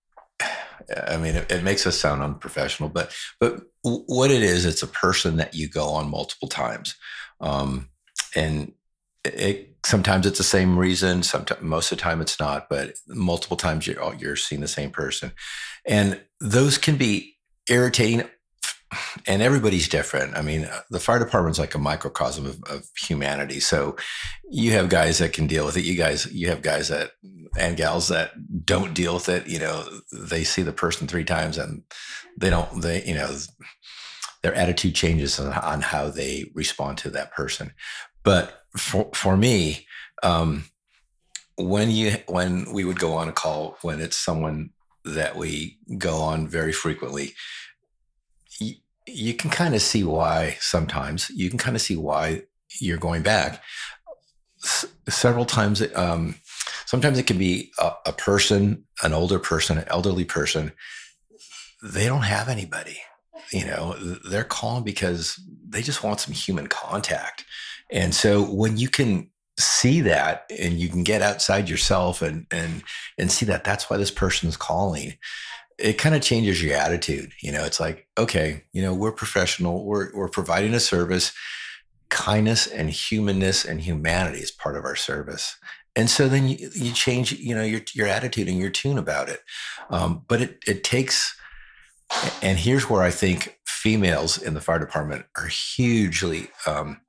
[1.08, 4.88] I mean it, it, makes us sound unprofessional, but but what it is, it's a
[4.88, 6.96] person that you go on multiple times.
[7.40, 7.90] Um,
[8.36, 8.74] and
[9.24, 13.58] it sometimes it's the same reason sometimes most of the time it's not but multiple
[13.58, 15.32] times you're you're seeing the same person
[15.88, 17.38] and those can be
[17.70, 18.24] irritating
[19.28, 20.38] and everybody's different.
[20.38, 23.60] I mean, the fire department's like a microcosm of, of, humanity.
[23.60, 23.96] So
[24.50, 25.84] you have guys that can deal with it.
[25.84, 27.12] You guys, you have guys that
[27.58, 28.32] and gals that
[28.66, 29.48] don't deal with it.
[29.48, 31.84] You know, they see the person three times and
[32.38, 32.82] they don't.
[32.82, 33.36] They, you know,
[34.44, 37.74] their attitude changes on, on how they respond to that person.
[38.24, 39.88] But for for me,
[40.24, 40.66] um,
[41.58, 44.72] when you when we would go on a call when it's someone
[45.06, 47.34] that we go on very frequently,
[48.60, 48.76] you,
[49.08, 52.44] you can kind of see why sometimes you can kind of see why
[52.82, 53.62] you're going back.
[54.64, 56.36] S- several times, um,
[56.86, 60.72] sometimes it can be a, a person, an older person, an elderly person.
[61.84, 62.98] They don't have anybody.
[63.52, 63.94] You know,
[64.28, 65.40] they're calling because
[65.70, 67.46] they just want some human contact.
[67.92, 72.84] And so when you can see that and you can get outside yourself and and
[73.18, 75.18] and see that that's why this person's calling.
[75.78, 79.86] It kind of changes your attitude you know it's like okay you know we're professional
[79.86, 81.32] we're we're providing a service.
[82.10, 85.58] Kindness and humanness and humanity is part of our service.
[85.98, 89.30] And so then you, you change you know your your attitude and your tune about
[89.30, 89.42] it.
[89.90, 91.36] Um, but it it takes
[92.42, 97.02] and here's where i think females in the fire department are hugely um,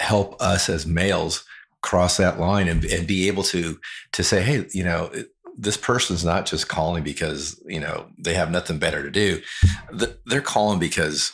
[0.00, 1.44] help us as males
[1.84, 3.78] cross that line and, and be able to
[4.12, 5.12] to say, hey, you know,
[5.56, 9.40] this person's not just calling because you know they have nothing better to do.
[10.24, 11.32] They're calling because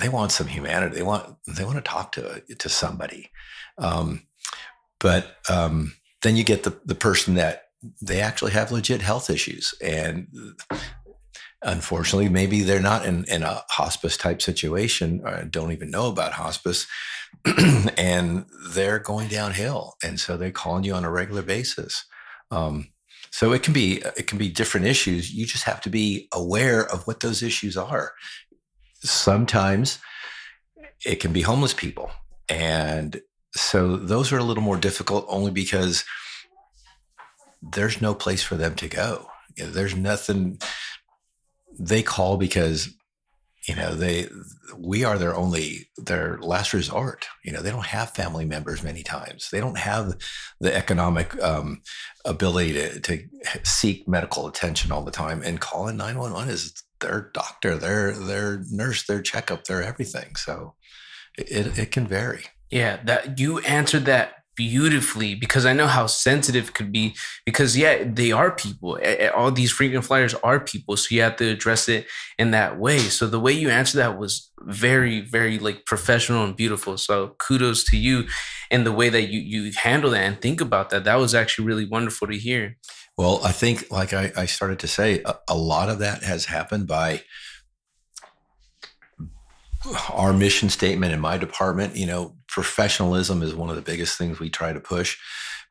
[0.00, 0.96] they want some humanity.
[0.96, 3.30] They want they want to talk to to somebody.
[3.76, 4.26] Um,
[4.98, 7.64] but um, then you get the the person that
[8.00, 10.28] they actually have legit health issues and
[11.62, 16.32] unfortunately maybe they're not in, in a hospice type situation or don't even know about
[16.32, 16.86] hospice
[17.98, 22.04] and they're going downhill, and so they're calling you on a regular basis.
[22.50, 22.88] Um,
[23.30, 25.32] so it can be it can be different issues.
[25.32, 28.12] You just have to be aware of what those issues are.
[29.00, 29.98] Sometimes
[31.04, 32.10] it can be homeless people,
[32.48, 33.20] and
[33.54, 36.04] so those are a little more difficult only because
[37.60, 39.28] there's no place for them to go.
[39.56, 40.58] There's nothing
[41.78, 42.88] they call because
[43.68, 44.28] you know they
[44.76, 47.26] we are their only their last resort.
[47.44, 49.48] You know they don't have family members many times.
[49.50, 50.14] They don't have
[50.60, 51.82] the economic um,
[52.24, 53.28] ability to, to
[53.64, 55.42] seek medical attention all the time.
[55.42, 60.36] And calling 911 is their doctor their their nurse their checkup their everything.
[60.36, 60.74] So
[61.36, 62.44] it, it can vary.
[62.70, 67.14] Yeah that you answered that beautifully because I know how sensitive it could be.
[67.44, 68.98] Because yeah, they are people.
[69.34, 72.06] All these frequent flyers are people, so you have to address it
[72.38, 72.98] in that way.
[72.98, 76.96] So the way you answered that was very, very like professional and beautiful.
[76.98, 78.24] So kudos to you
[78.70, 81.04] and the way that you you handle that and think about that.
[81.04, 82.76] That was actually really wonderful to hear.
[83.18, 86.46] Well, I think, like I, I started to say, a, a lot of that has
[86.46, 87.22] happened by
[90.10, 94.38] our mission statement in my department, you know, professionalism is one of the biggest things
[94.38, 95.18] we try to push,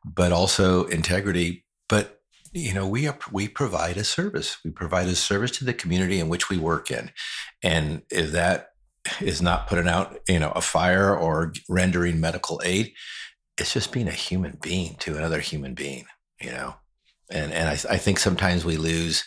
[0.04, 1.64] but also integrity.
[1.88, 2.20] But
[2.52, 4.58] you know, we are we provide a service.
[4.64, 7.10] We provide a service to the community in which we work in,
[7.62, 8.70] and if that
[9.20, 12.92] is not putting out, you know, a fire or rendering medical aid,
[13.56, 16.04] it's just being a human being to another human being.
[16.40, 16.74] You know,
[17.30, 19.24] and and I, I think sometimes we lose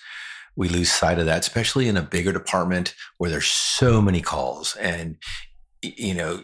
[0.57, 4.75] we lose sight of that, especially in a bigger department where there's so many calls
[4.75, 5.17] and
[5.81, 6.41] you know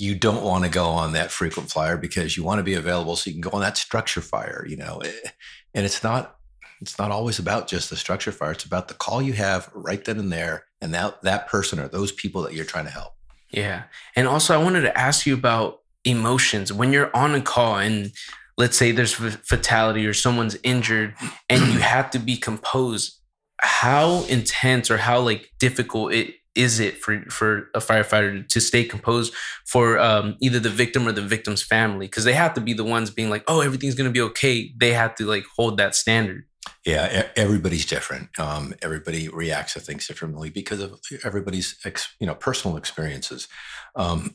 [0.00, 3.16] you don't want to go on that frequent flyer because you want to be available
[3.16, 4.98] so you can go on that structure fire, you know.
[5.04, 5.28] Eh,
[5.74, 6.36] and it's not
[6.80, 8.52] it's not always about just the structure fire.
[8.52, 11.88] It's about the call you have right then and there and that that person or
[11.88, 13.12] those people that you're trying to help.
[13.50, 13.84] Yeah.
[14.16, 18.12] And also I wanted to ask you about emotions when you're on a call and
[18.56, 21.14] let's say there's fatality or someone's injured
[21.50, 23.18] and you have to be composed
[23.60, 28.84] how intense or how like difficult it is it for for a firefighter to stay
[28.84, 29.32] composed
[29.66, 32.06] for um, either the victim or the victim's family?
[32.06, 34.72] Because they have to be the ones being like oh everything's gonna be okay.
[34.76, 36.44] They have to like hold that standard.
[36.84, 38.28] Yeah everybody's different.
[38.38, 43.48] Um, everybody reacts to things differently because of everybody's ex, you know personal experiences.
[43.94, 44.34] Um,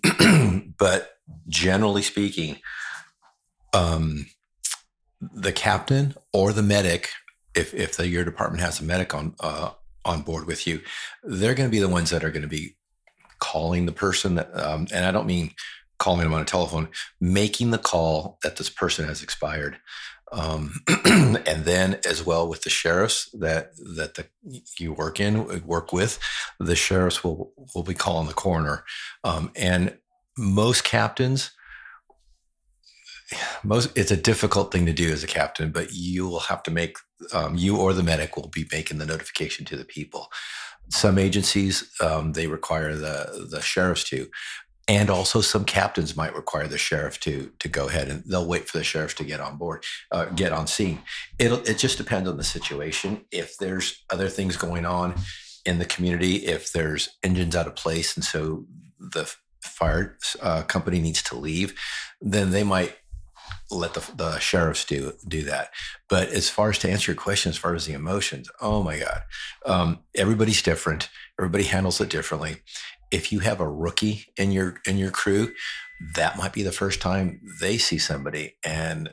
[0.77, 2.59] but generally speaking
[3.73, 4.27] um,
[5.19, 7.09] the captain or the medic
[7.55, 9.71] if if the, your department has a medic on uh,
[10.05, 10.81] on board with you,
[11.23, 12.77] they're going to be the ones that are going to be
[13.39, 15.51] calling the person that, um, and I don't mean
[15.97, 16.89] calling them on a telephone,
[17.19, 19.77] making the call that this person has expired.
[20.31, 24.25] Um, and then as well with the sheriffs that that the,
[24.79, 26.19] you work in work with,
[26.59, 28.83] the sheriffs will will be calling the coroner,
[29.23, 29.97] um, and
[30.37, 31.51] most captains
[33.63, 36.71] most it's a difficult thing to do as a captain but you will have to
[36.71, 36.97] make
[37.33, 40.27] um, you or the medic will be making the notification to the people.
[40.89, 44.27] Some agencies um, they require the the sheriffs to
[44.87, 48.69] and also some captains might require the sheriff to to go ahead and they'll wait
[48.69, 50.99] for the sheriff to get on board uh, get on scene.
[51.39, 53.25] It'll it just depends on the situation.
[53.31, 55.15] If there's other things going on
[55.65, 58.65] in the community if there's engines out of place and so
[58.99, 61.73] the fire uh, company needs to leave
[62.21, 62.95] then they might
[63.71, 65.69] let the, the sheriffs do do that.
[66.07, 68.99] But as far as to answer your question, as far as the emotions, oh my
[68.99, 69.23] God,
[69.65, 71.09] um, everybody's different.
[71.39, 72.57] Everybody handles it differently.
[73.11, 75.53] If you have a rookie in your in your crew,
[76.15, 79.09] that might be the first time they see somebody, and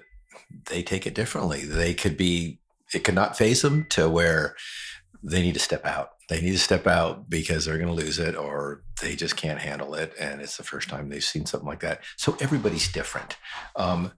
[0.66, 1.64] they take it differently.
[1.64, 2.60] They could be
[2.94, 4.54] it could not faze them to where
[5.22, 6.10] they need to step out.
[6.28, 9.60] They need to step out because they're going to lose it or they just can't
[9.60, 10.12] handle it.
[10.18, 12.00] And it's the first time they've seen something like that.
[12.16, 13.36] So everybody's different.
[13.76, 14.12] Um,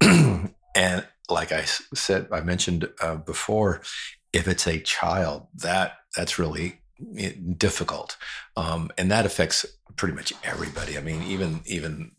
[0.74, 3.80] and like I said, I mentioned uh, before,
[4.32, 6.80] if it's a child, that that's really
[7.18, 8.16] eh, difficult,
[8.56, 9.64] um, and that affects
[9.96, 10.98] pretty much everybody.
[10.98, 12.12] I mean, even even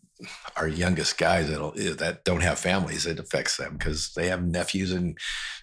[0.56, 4.44] our youngest guys that eh, that don't have families, it affects them because they have
[4.44, 5.18] nephews and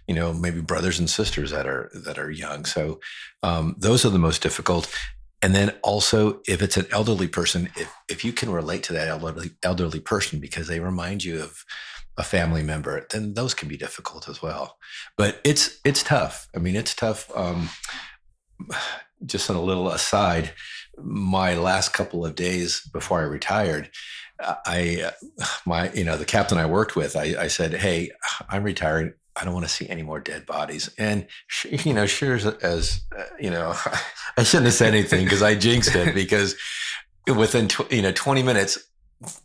[0.08, 2.66] you know maybe brothers and sisters that are that are young.
[2.66, 3.00] So
[3.42, 4.94] um, those are the most difficult.
[5.42, 9.10] And then also, if it's an elderly person, if if you can relate to that
[9.10, 11.66] elderly elderly person because they remind you of
[12.18, 14.78] a family member, then those can be difficult as well.
[15.18, 16.48] But it's it's tough.
[16.56, 17.30] I mean, it's tough.
[17.36, 17.70] Um,
[19.26, 20.52] just on a little aside,
[20.98, 23.90] my last couple of days before I retired,
[24.40, 25.12] I
[25.66, 28.12] my you know the captain I worked with, I, I said, "Hey,
[28.50, 29.14] I'm retiring.
[29.36, 31.28] I don't want to see any more dead bodies." And
[31.70, 33.76] you know, sure as, as uh, you know,
[34.38, 36.56] I shouldn't have said anything because I jinxed it because
[37.28, 38.78] within tw- you know 20 minutes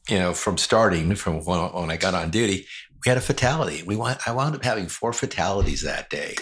[0.09, 2.67] you know, from starting from when, when I got on duty,
[3.05, 3.83] we had a fatality.
[3.83, 6.35] We want, I wound up having four fatalities that day.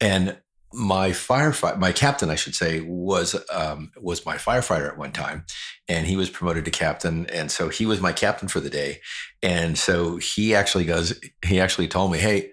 [0.00, 0.38] And
[0.72, 5.44] my firefighter, my captain, I should say, was um, was my firefighter at one time,
[5.88, 9.00] and he was promoted to captain, and so he was my captain for the day.
[9.42, 12.51] And so he actually goes, he actually told me, "Hey,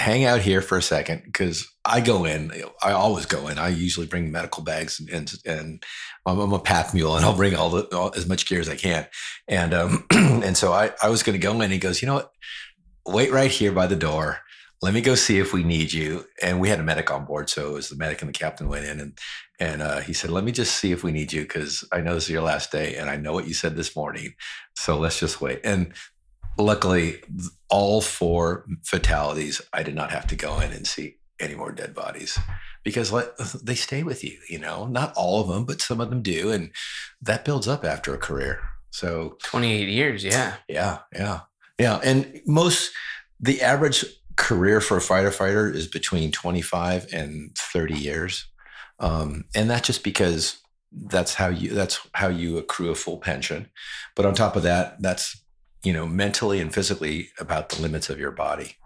[0.00, 2.52] hang out here for a second because I go in.
[2.82, 3.58] I always go in.
[3.58, 5.84] I usually bring medical bags and and
[6.26, 8.68] I'm, I'm a pack mule and I'll bring all the all, as much gear as
[8.68, 9.06] I can.
[9.46, 11.70] And um and so I I was going to go in.
[11.70, 12.32] He goes, you know what?
[13.06, 14.38] Wait right here by the door.
[14.82, 16.24] Let me go see if we need you.
[16.42, 18.68] And we had a medic on board, so it was the medic and the captain
[18.68, 19.18] went in and
[19.58, 22.14] and uh, he said, let me just see if we need you because I know
[22.14, 24.32] this is your last day and I know what you said this morning.
[24.74, 25.60] So let's just wait.
[25.64, 25.92] And
[26.58, 27.22] luckily,
[27.68, 31.94] all four fatalities, I did not have to go in and see any more dead
[31.94, 32.38] bodies
[32.84, 33.12] because
[33.62, 36.50] they stay with you, you know, not all of them, but some of them do.
[36.50, 36.70] And
[37.20, 38.60] that builds up after a career.
[38.90, 40.24] So 28 years.
[40.24, 40.56] Yeah.
[40.68, 40.98] Yeah.
[41.14, 41.40] Yeah.
[41.78, 42.00] Yeah.
[42.02, 42.92] And most,
[43.38, 44.04] the average
[44.36, 48.46] career for a fighter fighter is between 25 and 30 years.
[48.98, 50.60] Um, and that's just because
[50.92, 53.68] that's how you, that's how you accrue a full pension.
[54.16, 55.42] But on top of that, that's
[55.82, 58.76] you know, mentally and physically about the limits of your body.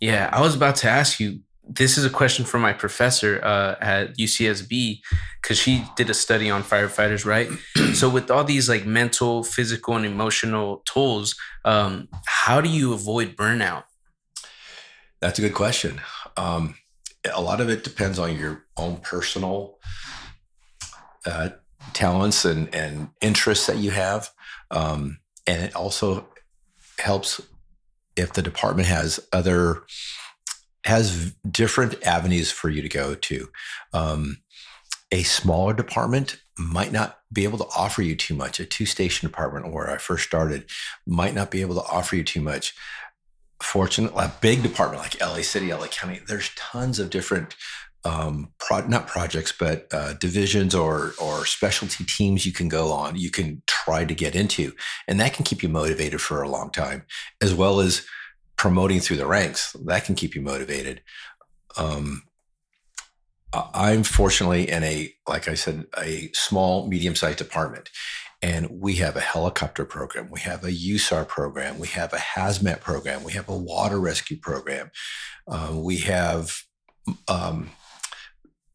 [0.00, 1.40] Yeah, I was about to ask you.
[1.70, 5.00] This is a question from my professor uh, at UCSB
[5.42, 7.50] because she did a study on firefighters, right?
[7.94, 11.36] so, with all these like mental, physical, and emotional tools,
[11.66, 13.82] um, how do you avoid burnout?
[15.20, 16.00] That's a good question.
[16.38, 16.76] Um,
[17.30, 19.78] a lot of it depends on your own personal
[21.26, 21.50] uh,
[21.92, 24.30] talents and and interests that you have,
[24.70, 26.26] um, and it also
[26.98, 27.40] helps
[28.16, 29.82] if the department has other
[30.84, 33.48] has different avenues for you to go to.
[33.92, 34.38] Um,
[35.10, 38.60] a smaller department might not be able to offer you too much.
[38.60, 40.68] A two station department where I first started
[41.06, 42.74] might not be able to offer you too much.
[43.62, 47.56] Fortunately, a big department like LA City, LA County, there's tons of different
[48.08, 53.16] um, pro- not projects, but uh, divisions or or specialty teams you can go on.
[53.16, 54.72] You can try to get into,
[55.06, 57.04] and that can keep you motivated for a long time,
[57.42, 58.06] as well as
[58.56, 59.76] promoting through the ranks.
[59.84, 61.02] That can keep you motivated.
[61.76, 62.22] Um,
[63.52, 67.90] I'm fortunately in a, like I said, a small, medium sized department.
[68.40, 70.30] And we have a helicopter program.
[70.30, 71.78] We have a USAR program.
[71.78, 73.24] We have a hazmat program.
[73.24, 74.90] We have a water rescue program.
[75.48, 76.52] Uh, we have
[77.26, 77.70] um,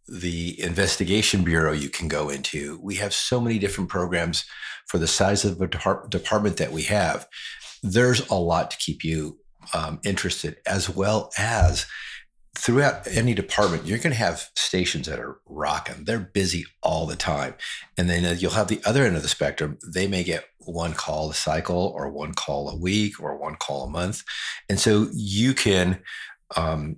[0.08, 2.80] the investigation bureau you can go into.
[2.82, 4.45] We have so many different programs
[4.88, 5.68] for the size of the
[6.10, 7.28] department that we have.
[7.82, 9.39] There's a lot to keep you
[9.74, 11.86] um, interested, as well as
[12.56, 16.06] throughout any department, you're going to have stations that are rocking.
[16.06, 17.56] They're busy all the time.
[17.97, 19.78] And then uh, you'll have the other end of the spectrum.
[19.86, 23.86] They may get one call a cycle or one call a week or one call
[23.86, 24.24] a month.
[24.70, 26.01] And so you can
[26.56, 26.97] um,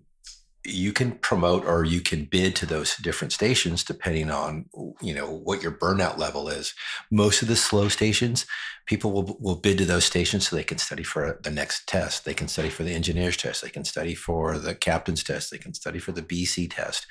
[0.66, 4.66] you can promote or you can bid to those different stations depending on
[5.01, 6.74] you know what your burnout level is.
[7.11, 8.45] Most of the slow stations
[8.86, 12.26] people will, will bid to those stations so they can study for the next test.
[12.26, 13.61] They can study for the engineer's test.
[13.61, 15.51] They can study for the captain's test.
[15.51, 17.07] They can study for the bc test.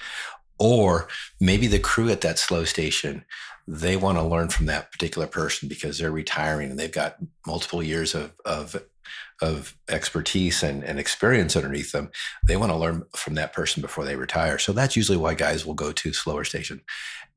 [0.59, 1.09] Or
[1.41, 3.25] maybe the crew at that slow station
[3.67, 7.83] they want to learn from that particular person because they're retiring and they've got multiple
[7.83, 8.77] years of, of
[9.43, 12.11] of expertise and, and experience underneath them.
[12.47, 14.59] They want to learn from that person before they retire.
[14.59, 16.80] So that's usually why guys will go to slower station.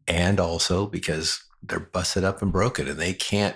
[0.08, 3.56] And also because they're busted up and broken and they can't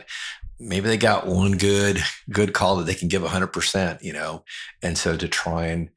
[0.60, 4.44] maybe they got one good good call that they can give 100% you know
[4.82, 5.90] and so to try and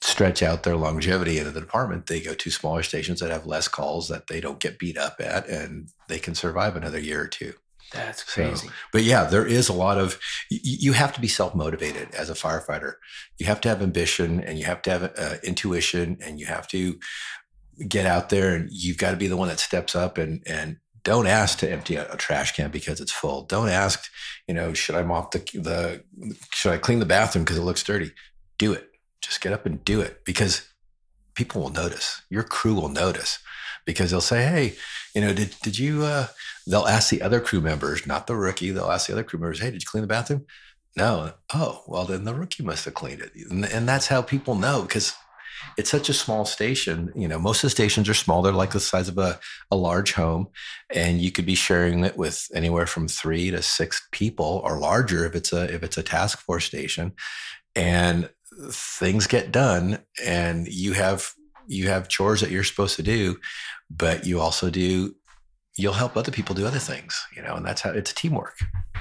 [0.00, 3.68] stretch out their longevity into the department they go to smaller stations that have less
[3.68, 7.28] calls that they don't get beat up at and they can survive another year or
[7.28, 7.54] two
[7.92, 8.68] that's crazy.
[8.68, 10.18] So, but yeah, there is a lot of,
[10.50, 12.94] you have to be self motivated as a firefighter.
[13.38, 16.66] You have to have ambition and you have to have uh, intuition and you have
[16.68, 16.98] to
[17.88, 20.78] get out there and you've got to be the one that steps up and, and,
[21.04, 23.42] don't ask to empty a, a trash can because it's full.
[23.42, 24.08] Don't ask,
[24.46, 26.04] you know, should I mop the, the
[26.52, 28.12] should I clean the bathroom because it looks dirty?
[28.56, 28.88] Do it.
[29.20, 30.68] Just get up and do it because
[31.34, 32.22] people will notice.
[32.30, 33.40] Your crew will notice
[33.84, 34.76] because they'll say, "Hey,
[35.14, 36.28] you know, did did you?" Uh,
[36.66, 38.70] they'll ask the other crew members, not the rookie.
[38.70, 40.46] They'll ask the other crew members, "Hey, did you clean the bathroom?"
[40.96, 41.32] No.
[41.54, 44.82] Oh, well, then the rookie must have cleaned it, and, and that's how people know
[44.82, 45.14] because
[45.76, 47.12] it's such a small station.
[47.14, 48.42] You know, most of the stations are small.
[48.42, 49.38] They're like the size of a,
[49.70, 50.48] a large home.
[50.94, 55.24] And you could be sharing it with anywhere from three to six people or larger
[55.24, 57.12] if it's a if it's a task force station.
[57.74, 58.28] And
[58.70, 61.32] things get done and you have
[61.66, 63.38] you have chores that you're supposed to do,
[63.90, 65.14] but you also do
[65.76, 68.58] you'll help other people do other things, you know, and that's how it's teamwork.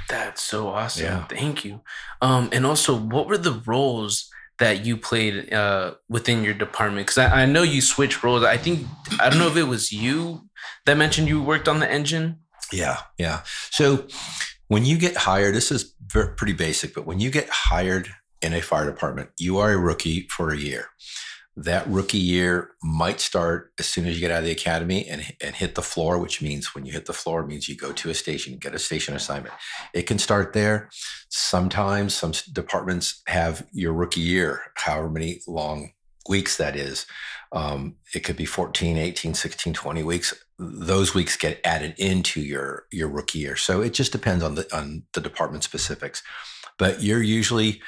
[0.07, 1.05] That's so awesome.
[1.05, 1.25] Yeah.
[1.25, 1.81] Thank you.
[2.21, 7.07] Um, and also, what were the roles that you played uh, within your department?
[7.07, 8.43] Because I, I, know you switched roles.
[8.43, 8.85] I think
[9.19, 10.47] I don't know if it was you
[10.85, 12.39] that mentioned you worked on the engine.
[12.71, 13.41] Yeah, yeah.
[13.69, 14.07] So
[14.67, 18.09] when you get hired, this is pretty basic, but when you get hired
[18.41, 20.87] in a fire department, you are a rookie for a year
[21.57, 25.33] that rookie year might start as soon as you get out of the academy and,
[25.41, 28.09] and hit the floor, which means when you hit the floor, means you go to
[28.09, 29.53] a station, get a station assignment.
[29.93, 30.89] It can start there.
[31.29, 35.91] Sometimes some departments have your rookie year, however many long
[36.29, 37.05] weeks that is.
[37.51, 40.33] Um, it could be 14, 18, 16, 20 weeks.
[40.57, 43.57] Those weeks get added into your, your rookie year.
[43.57, 46.23] So it just depends on the, on the department specifics.
[46.77, 47.81] But you're usually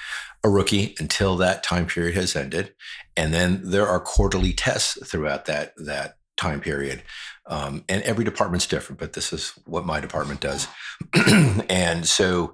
[0.43, 2.73] a rookie until that time period has ended.
[3.15, 7.03] And then there are quarterly tests throughout that, that time period.
[7.45, 10.67] Um, and every department's different, but this is what my department does.
[11.69, 12.53] and so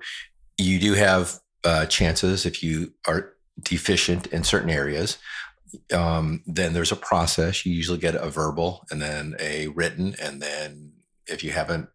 [0.58, 5.18] you do have uh, chances if you are deficient in certain areas.
[5.94, 7.66] Um, then there's a process.
[7.66, 10.16] You usually get a verbal and then a written.
[10.22, 10.94] And then
[11.28, 11.90] if you haven't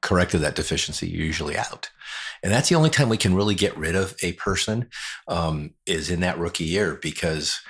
[0.00, 1.90] corrected that deficiency, usually out.
[2.42, 4.88] And that's the only time we can really get rid of a person
[5.28, 7.60] um, is in that rookie year because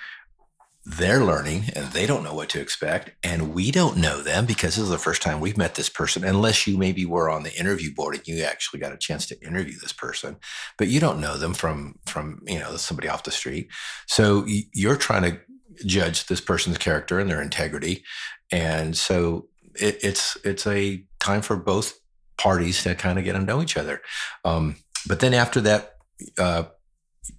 [0.89, 4.77] they're learning and they don't know what to expect and we don't know them because
[4.77, 7.53] this is the first time we've met this person unless you maybe were on the
[7.59, 10.37] interview board and you actually got a chance to interview this person
[10.79, 13.69] but you don't know them from from you know somebody off the street
[14.07, 15.37] so you're trying to
[15.85, 18.05] judge this person's character and their integrity
[18.53, 19.49] and so
[19.81, 21.99] it, it's it's a time for both
[22.39, 24.01] parties to kind of get to know each other
[24.45, 25.95] um, but then after that
[26.39, 26.65] uh,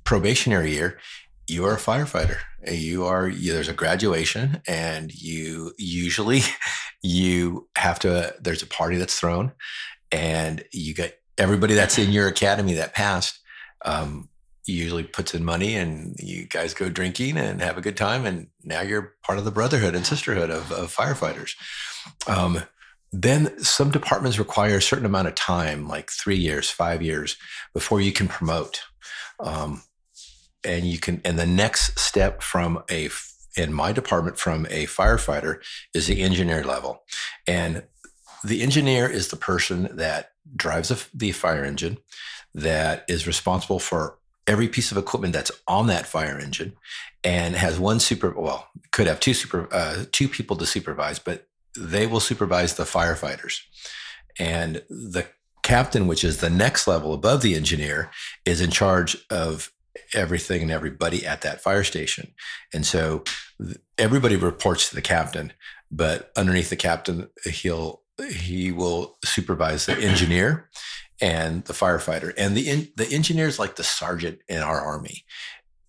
[0.03, 0.97] probationary year
[1.47, 2.37] you're a firefighter.
[2.69, 6.41] You are you, there's a graduation, and you usually
[7.01, 8.35] you have to.
[8.39, 9.53] There's a party that's thrown,
[10.11, 13.39] and you get everybody that's in your academy that passed.
[13.85, 14.29] Um,
[14.65, 18.47] usually puts in money, and you guys go drinking and have a good time, and
[18.63, 21.53] now you're part of the brotherhood and sisterhood of, of firefighters.
[22.27, 22.63] Um,
[23.11, 27.37] then some departments require a certain amount of time, like three years, five years,
[27.73, 28.81] before you can promote.
[29.39, 29.83] Um,
[30.63, 33.09] and you can and the next step from a
[33.55, 35.61] in my department from a firefighter
[35.93, 37.03] is the engineer level
[37.47, 37.83] and
[38.43, 41.97] the engineer is the person that drives the fire engine
[42.53, 46.73] that is responsible for every piece of equipment that's on that fire engine
[47.23, 51.47] and has one super well could have two super uh, two people to supervise but
[51.77, 53.59] they will supervise the firefighters
[54.39, 55.27] and the
[55.63, 58.09] captain which is the next level above the engineer
[58.45, 59.71] is in charge of
[60.13, 62.33] everything and everybody at that fire station.
[62.73, 63.23] And so
[63.97, 65.53] everybody reports to the captain,
[65.91, 68.01] but underneath the captain, he'll
[68.31, 70.69] he will supervise the engineer
[71.21, 72.33] and the firefighter.
[72.37, 75.23] And the in, the engineer is like the sergeant in our army.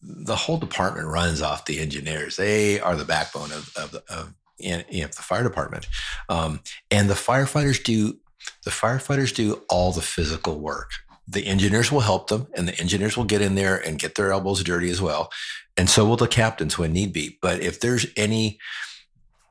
[0.02, 2.36] The whole department runs off the engineers.
[2.36, 5.86] They are the backbone of of, of, in, the fire department.
[6.28, 8.18] Um, and the firefighters do
[8.64, 10.90] the firefighters do all the physical work
[11.28, 14.32] the engineers will help them and the engineers will get in there and get their
[14.32, 15.30] elbows dirty as well.
[15.76, 17.38] And so will the captains when need be.
[17.42, 18.58] But if there's any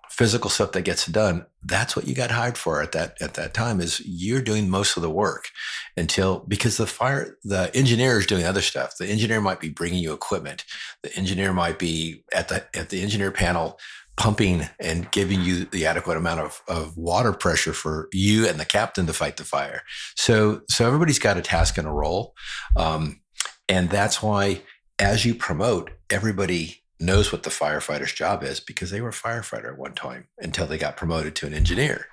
[0.10, 3.54] physical stuff that gets done, that's what you got hired for at that at that
[3.54, 5.50] time is you're doing most of the work
[5.96, 8.98] until because the fire the engineer is doing other stuff.
[8.98, 10.66] The engineer might be bringing you equipment.
[11.04, 13.78] The engineer might be at the at the engineer panel
[14.18, 18.66] pumping and giving you the adequate amount of, of water pressure for you and the
[18.66, 19.84] captain to fight the fire.
[20.16, 22.34] So, so everybody's got a task and a role.
[22.76, 23.22] Um,
[23.70, 24.62] and that's why
[25.00, 29.72] as you promote, everybody knows what the firefighter's job is because they were a firefighter
[29.72, 32.08] at one time until they got promoted to an engineer.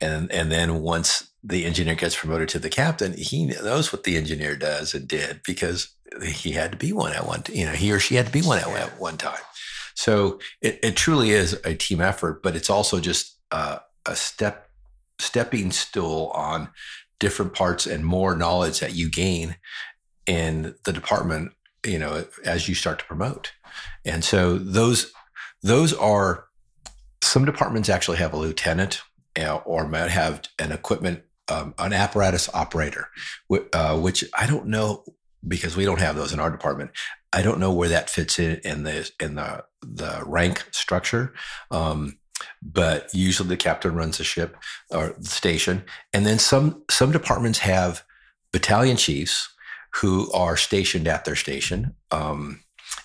[0.00, 4.16] And, and then once the engineer gets promoted to the captain, he knows what the
[4.16, 5.94] engineer does and did because
[6.24, 8.40] he had to be one at one, you know, he or she had to be
[8.40, 9.40] one at, at one time.
[9.94, 14.68] So it, it truly is a team effort, but it's also just uh, a step
[15.18, 16.68] stepping stool on
[17.20, 19.56] different parts and more knowledge that you gain
[20.26, 21.52] in the department
[21.86, 23.52] you know as you start to promote.
[24.04, 25.12] And so those
[25.62, 26.46] those are
[27.22, 29.02] some departments actually have a lieutenant
[29.64, 33.08] or might have an equipment um, an apparatus operator
[33.72, 35.02] uh, which i don't know
[35.46, 36.90] because we don't have those in our department
[37.32, 41.34] I don't know where that fits in in the in the the rank structure.
[41.70, 42.18] Um,
[42.60, 44.56] but usually the captain runs the ship
[44.90, 48.04] or the station, and then some some departments have
[48.52, 49.48] battalion chiefs
[49.96, 52.60] who are stationed at their station, um,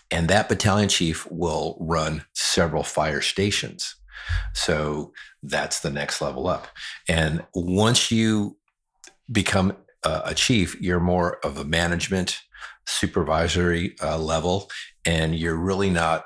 [0.10, 3.96] and that battalion chief will run several fire stations.
[4.54, 5.14] So
[5.44, 6.68] that's the next level up.
[7.08, 8.58] And once you
[9.32, 9.74] become
[10.04, 12.42] a, a chief, you're more of a management
[12.88, 14.70] supervisory uh, level,
[15.06, 16.26] and you're really not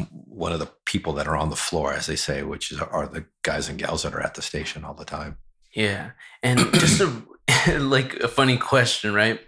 [0.00, 3.06] one of the people that are on the floor, as they say, which is, are
[3.06, 5.38] the guys and gals that are at the station all the time.
[5.74, 6.10] Yeah,
[6.42, 7.22] and just a
[7.78, 9.40] like a funny question, right?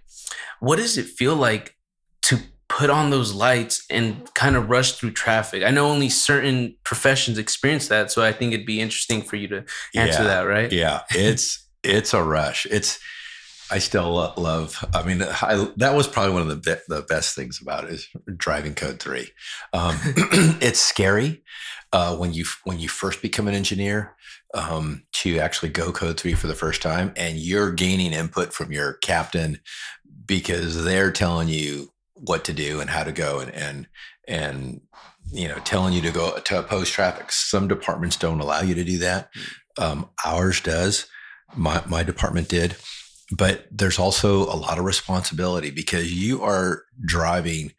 [0.61, 1.77] What does it feel like
[2.23, 2.39] to
[2.69, 5.63] put on those lights and kind of rush through traffic?
[5.63, 9.49] I know only certain professions experience that, so I think it'd be interesting for you
[9.49, 10.73] to answer yeah, that, right?
[10.73, 12.67] Yeah, it's it's a rush.
[12.67, 12.99] It's
[13.71, 14.85] I still love.
[14.95, 18.09] I mean, I, that was probably one of the the best things about it is
[18.37, 19.31] driving code three.
[19.73, 19.97] Um,
[20.61, 21.43] it's scary
[21.93, 24.17] uh, when you when you first become an engineer
[24.55, 28.73] um, to actually go code three for the first time, and you're gaining input from
[28.73, 29.61] your captain
[30.25, 33.87] because they're telling you what to do and how to go, and and
[34.27, 34.81] and
[35.31, 37.31] you know telling you to go to oppose traffic.
[37.33, 39.29] Some departments don't allow you to do that.
[39.35, 39.83] Mm.
[39.83, 41.07] Um, ours does.
[41.55, 42.77] My my department did
[43.37, 47.73] but there's also a lot of responsibility because you are driving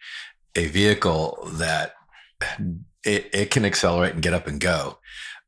[0.56, 1.94] a vehicle that
[3.04, 5.00] it, it can accelerate and get up and go,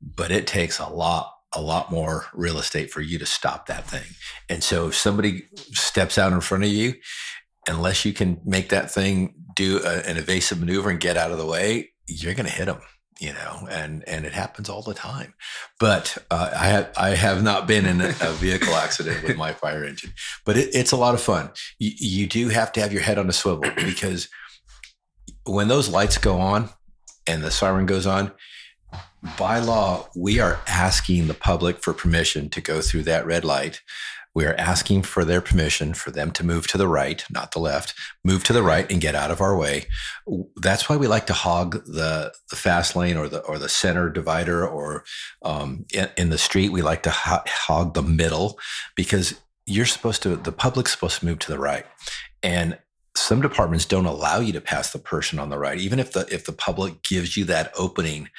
[0.02, 3.86] but it takes a lot a lot more real estate for you to stop that
[3.86, 4.16] thing.
[4.48, 5.44] And so if somebody
[5.74, 6.94] steps out in front of you,
[7.68, 11.38] unless you can make that thing do a, an evasive maneuver and get out of
[11.38, 12.80] the way, you're going to hit them
[13.22, 15.36] you know, and and it happens all the time.
[15.80, 19.86] But uh, I have I have not been in a, vehicle accident with my fire
[19.86, 20.12] engine,
[20.44, 21.52] but it, it's a lot of fun.
[21.78, 24.28] You do have to have your head on a swivel because
[25.46, 26.70] when those lights go on
[27.28, 28.32] and the siren goes on,
[29.38, 33.82] by law, we are asking the public for permission to go through that red light
[34.34, 37.60] we are asking for their permission for them to move to the right, not the
[37.60, 39.86] left, move to the right and get out of our way.
[40.58, 44.10] That's why we like to hog the, the fast lane or the or the center
[44.10, 45.04] divider or
[45.44, 46.72] um, in, in, the street.
[46.72, 48.58] We like to ho- hog the middle
[48.96, 50.38] because you're supposed to.
[50.38, 51.86] The public's supposed to move to the right,
[52.42, 52.78] and
[53.16, 56.26] some departments don't allow you to pass the person on the right, even if the
[56.32, 58.30] if the public gives you that opening,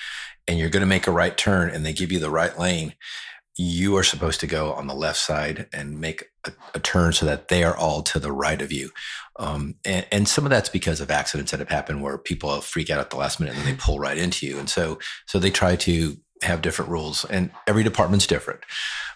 [0.49, 2.95] and you're going to make a right turn, and they give you the right lane
[3.57, 7.27] you are supposed to go on the left side and make a, a turn so
[7.27, 8.91] that they are all to the right of you.
[9.39, 12.91] Um, and, and, some of that's because of accidents that have happened where people freak
[12.91, 14.59] out at the last minute and then they pull right into you.
[14.59, 18.61] And so, so they try to have different rules and every department's different,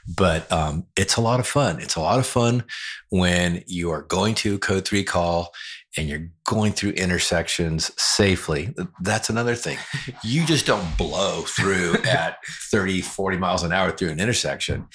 [0.07, 1.81] but um, it's a lot of fun.
[1.81, 2.65] It's a lot of fun
[3.11, 5.53] when you are going to code three call
[5.97, 8.75] and you're going through intersections safely.
[9.01, 9.79] That's another thing.
[10.23, 12.39] You just don't blow through at
[12.71, 14.89] 30, 40 miles an hour through an intersection.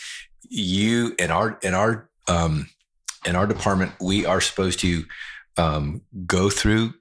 [0.50, 2.68] You in our in our um,
[3.26, 5.06] in our department, we are supposed to
[5.58, 6.94] um, go through,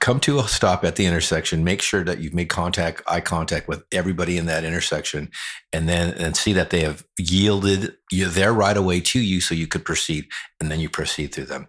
[0.00, 3.68] come to a stop at the intersection, make sure that you've made contact, eye contact
[3.68, 5.30] with everybody in that intersection,
[5.72, 9.66] and then and see that they have yielded their right away to you so you
[9.66, 10.26] could proceed,
[10.60, 11.68] and then you proceed through them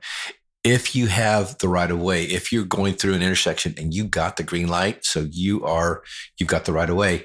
[0.66, 4.03] if you have the right of way, if you're going through an intersection and you
[4.03, 6.01] got the green light, so you are,
[6.39, 7.24] you've got the right of way,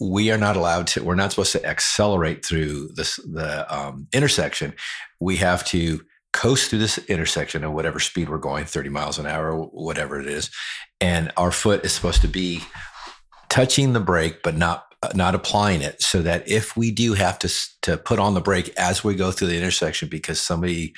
[0.00, 4.74] we are not allowed to, we're not supposed to accelerate through this, the um, intersection.
[5.20, 6.00] We have to
[6.32, 10.26] coast through this intersection at whatever speed we're going, 30 miles an hour, whatever it
[10.26, 10.50] is.
[11.00, 12.60] And our foot is supposed to be
[13.48, 14.84] touching the brake, but not
[15.14, 17.48] not applying it so that if we do have to
[17.82, 20.92] to put on the brake as we go through the intersection because somebody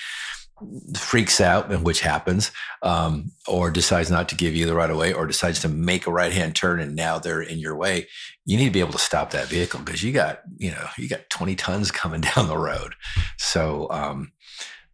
[0.97, 2.51] freaks out, and which happens,
[2.83, 6.07] um, or decides not to give you the right of way, or decides to make
[6.07, 8.07] a right hand turn and now they're in your way,
[8.45, 11.09] you need to be able to stop that vehicle because you got you know you
[11.09, 12.95] got 20 tons coming down the road.
[13.39, 14.33] So um,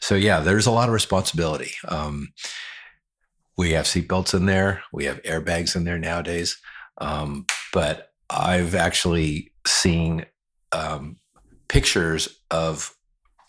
[0.01, 1.73] so yeah, there's a lot of responsibility.
[1.87, 2.33] Um,
[3.57, 6.59] we have seatbelts in there, we have airbags in there nowadays,
[6.99, 10.27] um, but I've actually seen
[10.73, 11.17] um,
[11.69, 12.96] pictures of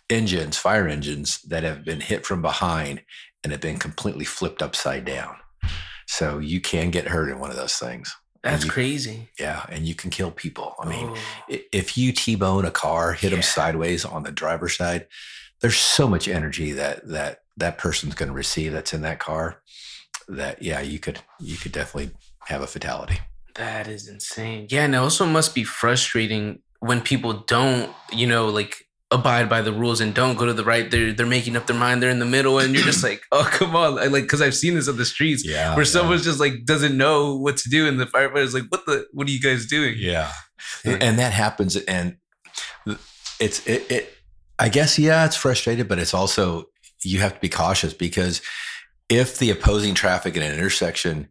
[0.10, 3.02] engines, fire engines that have been hit from behind
[3.44, 5.36] and have been completely flipped upside down.
[6.08, 8.16] So you can get hurt in one of those things.
[8.44, 9.30] That's you, crazy.
[9.40, 10.76] Yeah, and you can kill people.
[10.80, 11.58] I mean, oh.
[11.74, 13.38] if you T-bone a car, hit yeah.
[13.38, 15.08] them sideways on the driver's side,
[15.62, 19.62] there's so much energy that that that person's going to receive that's in that car
[20.28, 22.12] that yeah, you could you could definitely
[22.46, 23.20] have a fatality.
[23.56, 24.68] That is insane.
[24.70, 29.62] Yeah, and it also must be frustrating when people don't, you know, like abide by
[29.62, 30.90] the rules and don't go to the right.
[30.90, 32.02] They're they're making up their mind.
[32.02, 34.56] They're in the middle, and you're just like, oh come on, I, like because I've
[34.56, 35.92] seen this on the streets yeah, where yeah.
[35.92, 39.28] someone's just like doesn't know what to do, and the firefighter's like, what the what
[39.28, 39.96] are you guys doing?
[39.98, 40.32] Yeah,
[40.84, 42.18] and that happens, and
[43.40, 44.14] it's it, it.
[44.60, 46.66] I guess yeah, it's frustrated, but it's also
[47.04, 48.42] you have to be cautious because
[49.10, 51.30] if the opposing traffic in an intersection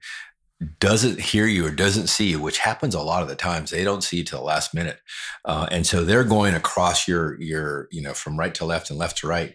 [0.78, 3.70] doesn't hear you or doesn't see you, which happens a lot of the times.
[3.70, 5.00] They don't see you till the last minute,
[5.44, 8.98] uh, and so they're going across your your you know from right to left and
[8.98, 9.54] left to right,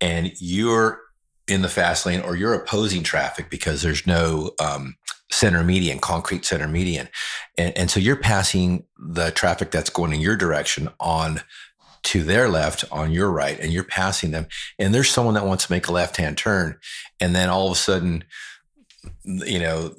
[0.00, 1.00] and you're
[1.46, 4.96] in the fast lane or you're opposing traffic because there's no um,
[5.30, 7.08] center median, concrete center median,
[7.58, 11.40] and, and so you're passing the traffic that's going in your direction on
[12.04, 14.46] to their left on your right and you're passing them.
[14.78, 16.78] And there's someone that wants to make a left hand turn
[17.20, 18.24] and then all of a sudden
[19.24, 19.94] you know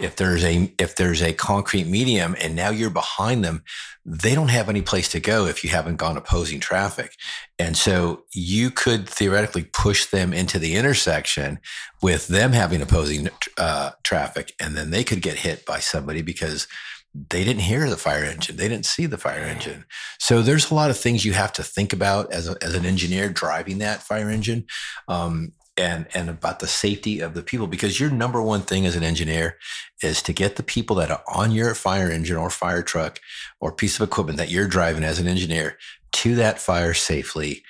[0.00, 3.62] if there's a if there's a concrete medium and now you're behind them
[4.06, 7.14] they don't have any place to go if you haven't gone opposing traffic.
[7.58, 11.58] And so you could theoretically push them into the intersection
[12.02, 16.68] with them having opposing uh, traffic and then they could get hit by somebody because
[17.14, 18.56] they didn't hear the fire engine.
[18.56, 19.84] They didn't see the fire engine.
[20.18, 22.84] So there's a lot of things you have to think about as, a, as an
[22.84, 24.66] engineer driving that fire engine.
[25.06, 28.94] Um, and and about the safety of the people because your number one thing as
[28.96, 29.58] an engineer
[30.02, 33.18] is to get the people that are on your fire engine or fire truck
[33.60, 35.76] or piece of equipment that you're driving as an engineer
[36.12, 37.62] to that fire safely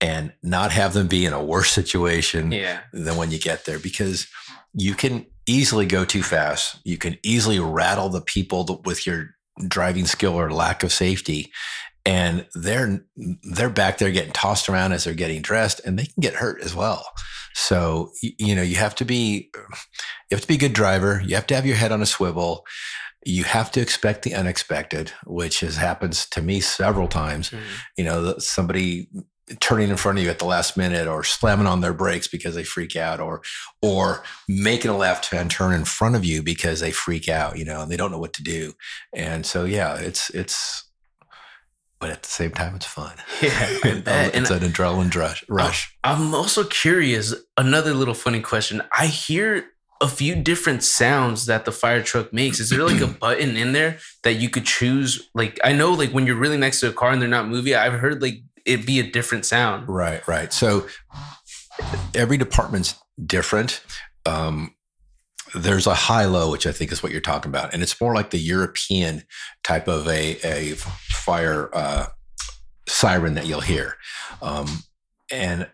[0.00, 2.80] and not have them be in a worse situation yeah.
[2.92, 4.26] than when you get there because
[4.72, 9.34] you can easily go too fast you can easily rattle the people with your
[9.68, 11.52] driving skill or lack of safety
[12.06, 13.04] and they're
[13.42, 16.62] they're back there getting tossed around as they're getting dressed and they can get hurt
[16.62, 17.04] as well
[17.54, 21.22] So you know you have to be you have to be a good driver.
[21.24, 22.64] You have to have your head on a swivel.
[23.24, 27.50] You have to expect the unexpected, which has happens to me several times.
[27.50, 27.64] Mm-hmm.
[27.98, 29.08] You know, somebody
[29.58, 32.54] turning in front of you at the last minute or slamming on their brakes because
[32.54, 33.42] they freak out or
[33.82, 37.64] or making a left hand turn in front of you because they freak out you
[37.64, 38.72] know and they don't know what to do
[39.12, 40.89] and so yeah it's it's
[42.00, 43.50] but at the same time it's fun yeah
[43.84, 49.64] it's an adrenaline rush rush i'm also curious another little funny question i hear
[50.00, 52.58] a few different sounds that the fire truck makes.
[52.58, 55.28] Is there like a button in there that you could choose?
[55.34, 57.74] Like I know like when you're really next to a car and they're not moving,
[57.74, 59.88] I've heard like it be a different sound.
[59.88, 60.52] Right, right.
[60.52, 60.86] So
[62.14, 62.94] every department's
[63.24, 63.82] different.
[64.26, 64.74] Um,
[65.54, 68.14] there's a high low, which I think is what you're talking about, and it's more
[68.14, 69.24] like the European
[69.62, 72.06] type of a a fire uh,
[72.88, 73.96] siren that you'll hear,
[74.42, 74.66] um,
[75.30, 75.68] and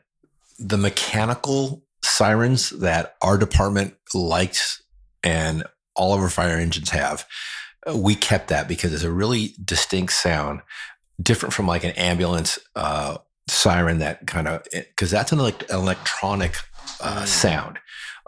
[0.58, 4.82] the mechanical sirens that our department likes
[5.22, 5.64] and
[5.94, 7.26] all of our fire engines have.
[7.94, 10.62] We kept that because it's a really distinct sound
[11.22, 13.18] different from like an ambulance uh,
[13.48, 16.56] siren that kind of because that's an elect- electronic
[17.00, 17.26] uh, mm.
[17.26, 17.78] sound.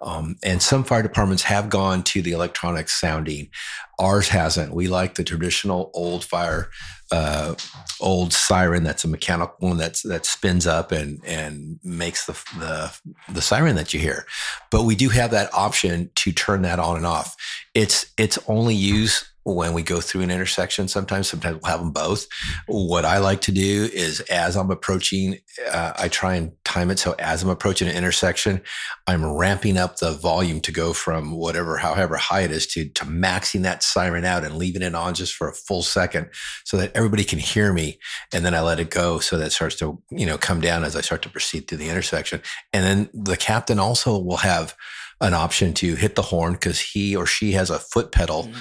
[0.00, 3.50] Um, and some fire departments have gone to the electronic sounding.
[3.98, 4.72] Ours hasn't.
[4.72, 6.70] We like the traditional old fire,
[7.10, 7.54] uh,
[8.00, 12.96] old siren that's a mechanical one that's that spins up and and makes the, the
[13.32, 14.24] the siren that you hear.
[14.70, 17.34] But we do have that option to turn that on and off.
[17.74, 21.92] It's it's only used when we go through an intersection sometimes sometimes we'll have them
[21.92, 22.26] both.
[22.66, 25.38] What i like to do is as i'm approaching
[25.70, 28.60] uh, i try and time it so as i'm approaching an intersection
[29.06, 33.04] i'm ramping up the volume to go from whatever however high it is to to
[33.04, 36.28] maxing that siren out and leaving it on just for a full second
[36.64, 37.98] so that everybody can hear me.
[38.32, 40.96] And then i let it go so that starts to you know come down as
[40.96, 42.40] i start to proceed through the intersection.
[42.72, 44.74] And then the captain also will have
[45.20, 48.56] an option to hit the horn because he or she has a foot pedal mm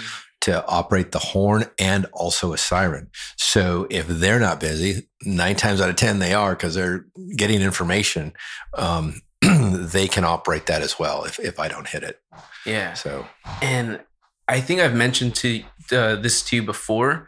[0.48, 3.10] to operate the horn and also a siren.
[3.36, 7.62] So if they're not busy, nine times out of 10, they are because they're getting
[7.62, 8.32] information.
[8.74, 12.22] Um, they can operate that as well if, if I don't hit it.
[12.66, 12.94] Yeah.
[12.94, 13.28] So,
[13.62, 14.00] and
[14.48, 17.28] I think I've mentioned to uh, this to you before.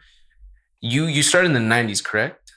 [0.79, 2.53] You you started in the 90s, correct?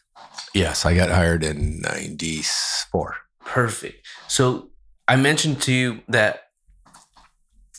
[0.55, 3.17] Yes, I got hired in 94.
[3.45, 4.07] Perfect.
[4.29, 4.71] So
[5.09, 6.45] I mentioned to you that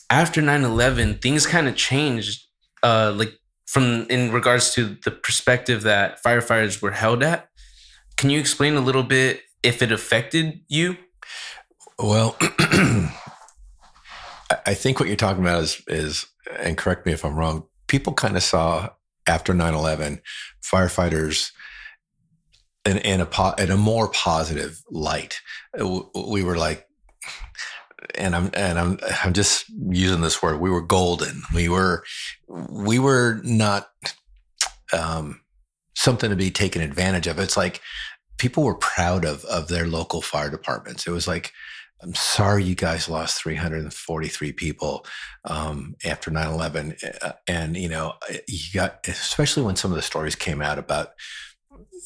[0.09, 2.42] after 9-11 things kind of changed
[2.83, 7.49] uh, like from in regards to the perspective that firefighters were held at.
[8.17, 10.97] Can you explain a little bit if it affected you?
[11.97, 12.37] Well,
[14.65, 16.27] I think what you're talking about is is
[16.59, 17.65] and correct me if I'm wrong.
[17.87, 18.89] People kind of saw
[19.27, 20.21] after 9/11
[20.63, 21.51] firefighters
[22.85, 25.41] in, in a in a more positive light.
[25.75, 26.87] We were like
[28.15, 30.59] and I'm and I'm I'm just using this word.
[30.59, 31.41] We were golden.
[31.53, 32.03] We were
[32.47, 33.89] we were not
[34.91, 35.41] um,
[35.95, 37.39] something to be taken advantage of.
[37.39, 37.81] It's like
[38.37, 41.07] people were proud of of their local fire departments.
[41.07, 41.51] It was like,
[42.01, 45.05] I'm sorry you guys lost 343 people
[45.45, 48.13] um, after 9/11, uh, and you know
[48.47, 51.09] you got especially when some of the stories came out about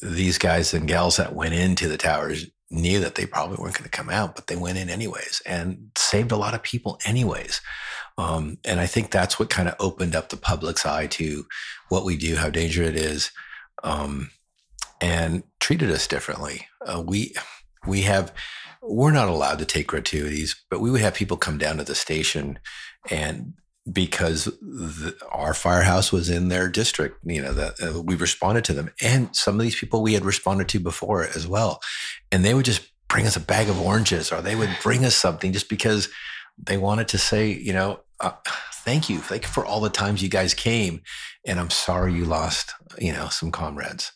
[0.02, 3.84] these guys and gals that went into the towers knew that they probably weren't going
[3.84, 7.60] to come out, but they went in anyways and saved a lot of people anyways.
[8.18, 11.46] Um, and I think that's what kind of opened up the public's eye to
[11.88, 13.30] what we do, how dangerous it is,
[13.82, 14.30] um,
[15.00, 16.66] and treated us differently.
[16.84, 17.32] Uh, we
[17.86, 18.32] we have
[18.82, 21.94] we're not allowed to take gratuities, but we would have people come down to the
[21.94, 22.58] station
[23.10, 23.54] and
[23.90, 28.72] because the, our firehouse was in their district, you know, that uh, we responded to
[28.72, 28.90] them.
[29.00, 31.80] And some of these people we had responded to before as well.
[32.30, 35.14] And they would just bring us a bag of oranges or they would bring us
[35.14, 36.08] something just because
[36.58, 38.32] they wanted to say, you know, uh,
[38.72, 39.18] thank you.
[39.18, 41.02] Thank you for all the times you guys came.
[41.46, 44.12] And I'm sorry you lost, you know, some comrades.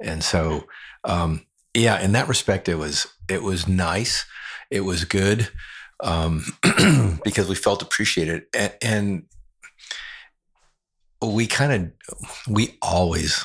[0.00, 0.66] And so,
[1.04, 4.26] um, yeah, in that respect, it was, it was nice.
[4.70, 5.48] It was good
[6.00, 6.44] um,
[7.24, 8.44] because we felt appreciated.
[8.54, 9.22] And, and
[11.22, 13.44] we kind of, we always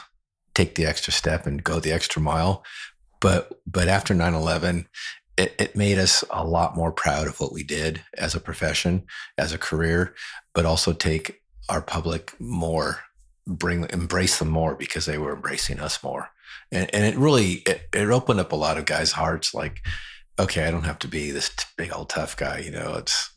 [0.54, 2.64] take the extra step and go the extra mile.
[3.20, 4.88] But, but after 9 11,
[5.38, 9.04] it, it, made us a lot more proud of what we did as a profession,
[9.38, 10.14] as a career,
[10.54, 12.99] but also take our public more,
[13.47, 16.30] bring embrace them more because they were embracing us more.
[16.72, 19.54] And, and it really it, it opened up a lot of guys' hearts.
[19.54, 19.82] Like,
[20.40, 22.60] okay, I don't have to be this big old tough guy.
[22.60, 23.32] You know, it's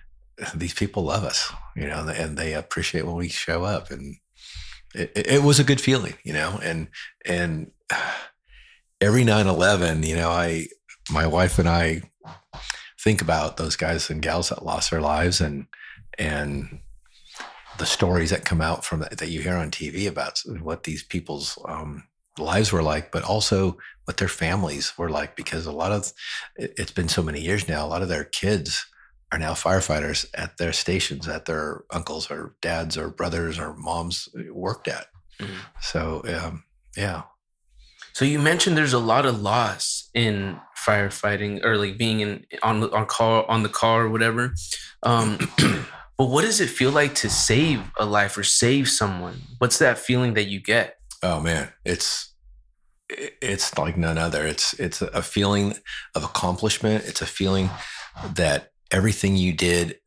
[0.54, 3.90] these people love us, you know, and they appreciate when we show up.
[3.90, 4.16] And
[4.94, 6.88] it, it was a good feeling, you know, and,
[7.24, 7.70] and
[9.00, 10.66] every 9 11, you know, I,
[11.10, 12.02] my wife and I
[13.02, 15.66] think about those guys and gals that lost their lives and
[16.18, 16.80] and
[17.78, 21.02] the stories that come out from that, that you hear on TV about what these
[21.02, 22.04] people's um,
[22.38, 23.78] lives were like, but also
[24.10, 26.12] what their families were like, because a lot of
[26.56, 27.86] it, it's been so many years now.
[27.86, 28.84] A lot of their kids
[29.30, 34.28] are now firefighters at their stations that their uncles or dads or brothers or moms
[34.52, 35.06] worked at.
[35.38, 35.52] Mm-hmm.
[35.80, 36.64] So um,
[36.96, 37.22] yeah.
[38.14, 42.82] So you mentioned there's a lot of loss in firefighting or like being in on
[42.92, 44.54] on call on the car or whatever.
[45.04, 45.38] Um,
[46.18, 49.42] but what does it feel like to save a life or save someone?
[49.58, 50.96] What's that feeling that you get?
[51.22, 52.29] Oh man, it's
[53.10, 54.46] it's like none other.
[54.46, 55.74] It's it's a feeling
[56.14, 57.04] of accomplishment.
[57.06, 57.70] It's a feeling
[58.34, 59.98] that everything you did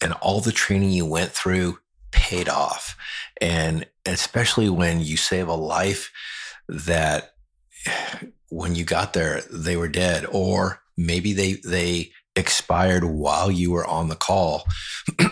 [0.00, 1.78] and all the training you went through
[2.10, 2.96] paid off.
[3.40, 6.10] And especially when you save a life
[6.68, 7.32] that
[8.48, 13.86] when you got there, they were dead, or maybe they, they expired while you were
[13.86, 14.64] on the call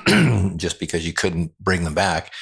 [0.56, 2.32] just because you couldn't bring them back.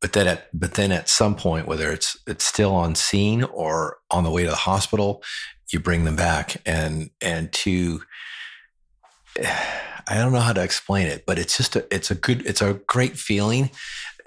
[0.00, 3.98] But then at, but then at some point, whether it's, it's still on scene or
[4.10, 5.22] on the way to the hospital,
[5.72, 8.02] you bring them back and, and to,
[10.08, 12.62] I don't know how to explain it, but it's just a, it's a good, it's
[12.62, 13.70] a great feeling.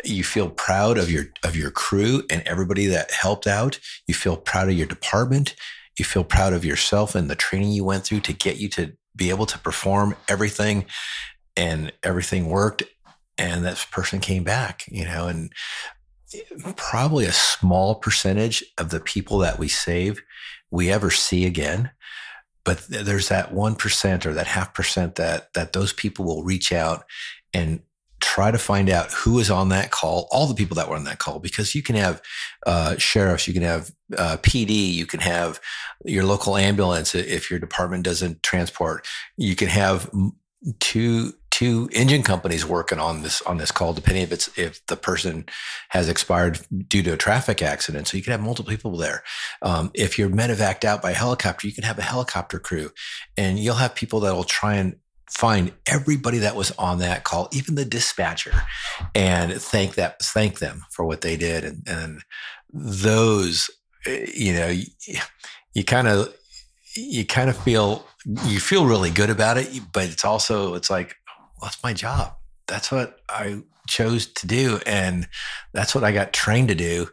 [0.05, 3.79] You feel proud of your, of your crew and everybody that helped out.
[4.07, 5.55] You feel proud of your department.
[5.97, 8.93] You feel proud of yourself and the training you went through to get you to
[9.15, 10.85] be able to perform everything
[11.55, 12.83] and everything worked.
[13.37, 15.51] And that person came back, you know, and
[16.75, 20.21] probably a small percentage of the people that we save
[20.71, 21.91] we ever see again
[22.65, 27.03] but there's that 1% or that half percent that that those people will reach out
[27.53, 27.81] and
[28.19, 31.03] try to find out who is on that call all the people that were on
[31.03, 32.21] that call because you can have
[32.65, 35.59] uh, sheriffs you can have uh, pd you can have
[36.05, 39.05] your local ambulance if your department doesn't transport
[39.35, 40.09] you can have
[40.79, 44.95] two two engine companies working on this on this call, depending if it's if the
[44.95, 45.45] person
[45.89, 48.07] has expired due to a traffic accident.
[48.07, 49.21] So you can have multiple people there.
[49.61, 52.89] Um, if you're medevaced out by helicopter, you can have a helicopter crew,
[53.37, 54.95] and you'll have people that will try and
[55.29, 58.53] find everybody that was on that call, even the dispatcher,
[59.13, 61.63] and thank that thank them for what they did.
[61.63, 62.21] And, and
[62.73, 63.69] those,
[64.07, 64.87] eh, you know, you,
[65.75, 66.33] you kind of
[66.95, 68.07] you kind of feel
[68.47, 71.15] you feel really good about it, but it's also it's like
[71.63, 72.33] well, that's my job.
[72.67, 75.29] That's what I chose to do, and
[75.71, 77.07] that's what I got trained to do.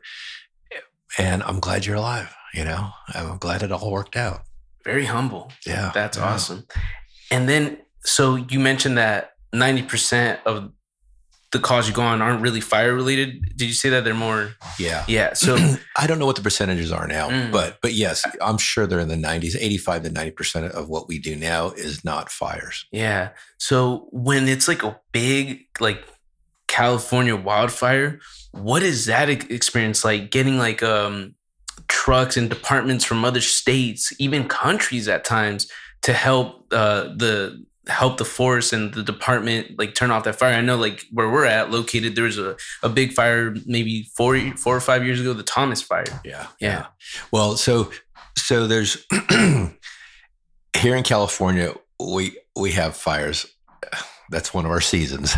[1.18, 2.34] And I'm glad you're alive.
[2.52, 4.42] You know, I'm glad it all worked out.
[4.84, 5.52] Very humble.
[5.64, 6.24] Yeah, that's yeah.
[6.24, 6.66] awesome.
[7.30, 10.72] And then, so you mentioned that 90% of
[11.52, 13.56] the calls you go on aren't really fire related.
[13.56, 14.54] Did you say that they're more?
[14.78, 15.04] Yeah.
[15.08, 15.32] Yeah.
[15.34, 15.56] So
[15.96, 17.50] I don't know what the percentages are now, mm.
[17.50, 19.56] but but yes, I'm sure they're in the 90s.
[19.58, 22.86] 85 to 90 percent of what we do now is not fires.
[22.92, 23.30] Yeah.
[23.58, 26.04] So when it's like a big like
[26.68, 28.20] California wildfire,
[28.52, 30.30] what is that experience like?
[30.30, 31.34] Getting like um
[31.88, 35.68] trucks and departments from other states, even countries at times,
[36.02, 40.54] to help uh, the help the force and the department like turn off that fire.
[40.54, 44.38] I know like where we're at located, there was a, a big fire maybe four
[44.56, 46.04] four or five years ago, the Thomas fire.
[46.24, 46.46] Yeah.
[46.60, 46.86] Yeah.
[47.32, 47.90] Well, so
[48.36, 49.06] so there's
[50.76, 53.46] here in California, we we have fires.
[54.30, 55.34] That's one of our seasons.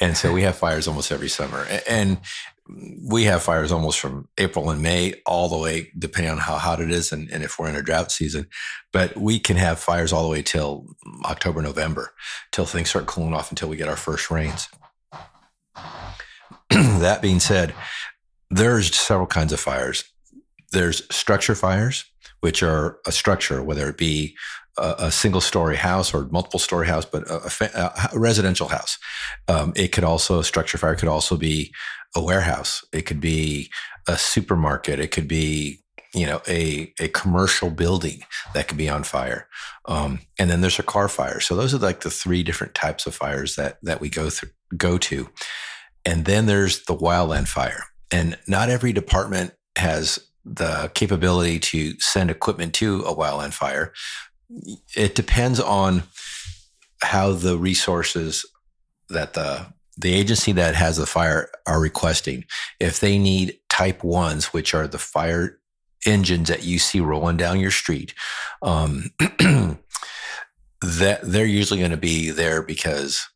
[0.00, 1.66] And so we have fires almost every summer.
[1.88, 2.18] And
[2.68, 6.80] we have fires almost from April and May all the way, depending on how hot
[6.80, 8.48] it is and, and, if we're in a drought season.
[8.92, 10.86] But we can have fires all the way till
[11.24, 12.12] October, November,
[12.50, 14.68] till things start cooling off until we get our first rains.
[16.70, 17.74] that being said,
[18.50, 20.04] there's several kinds of fires.
[20.72, 22.04] There's structure fires,
[22.40, 24.36] which are a structure, whether it be
[24.78, 28.98] a, single story house or multiple story house, but a, a, a residential house.
[29.48, 31.72] Um, it could also, a structure fire could also be
[32.14, 32.84] a warehouse.
[32.92, 33.70] It could be
[34.06, 35.00] a supermarket.
[35.00, 35.82] It could be
[36.14, 38.20] you know a a commercial building
[38.54, 39.48] that could be on fire.
[39.86, 41.40] Um, and then there's a car fire.
[41.40, 44.50] So those are like the three different types of fires that that we go through
[44.76, 45.28] go to.
[46.04, 47.84] And then there's the wildland fire.
[48.10, 53.92] And not every department has the capability to send equipment to a wildland fire.
[54.96, 56.04] It depends on
[57.02, 58.46] how the resources
[59.08, 62.44] that the the agency that has the fire are requesting
[62.80, 65.58] if they need type ones, which are the fire
[66.04, 68.14] engines that you see rolling down your street,
[68.62, 69.10] um,
[70.80, 73.28] that they're usually going to be there because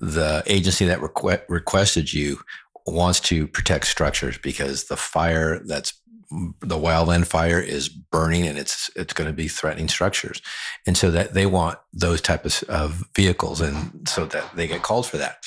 [0.00, 2.38] the agency that requ- requested you
[2.86, 5.92] wants to protect structures because the fire that's
[6.30, 10.42] the wildland fire is burning and it's it's going to be threatening structures.
[10.86, 14.82] And so that they want those type of, of vehicles and so that they get
[14.82, 15.38] called for that.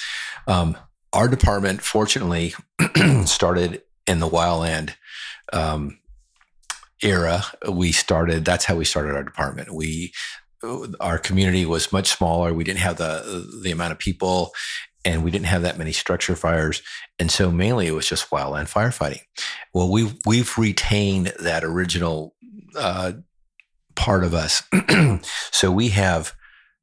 [0.48, 0.78] Um,
[1.14, 2.54] our department fortunately
[3.26, 4.96] started in the wildland
[5.54, 6.00] um,
[7.04, 7.44] era.
[7.70, 9.74] We started that's how we started our department.
[9.74, 10.14] We
[11.00, 12.54] our community was much smaller.
[12.54, 14.52] We didn't have the the amount of people
[15.04, 16.82] and we didn't have that many structure fires
[17.20, 19.22] and so mainly it was just wildland firefighting.
[19.74, 22.36] Well we've we've retained that original
[22.76, 23.14] uh,
[23.96, 24.64] part of us.
[25.52, 26.34] So we have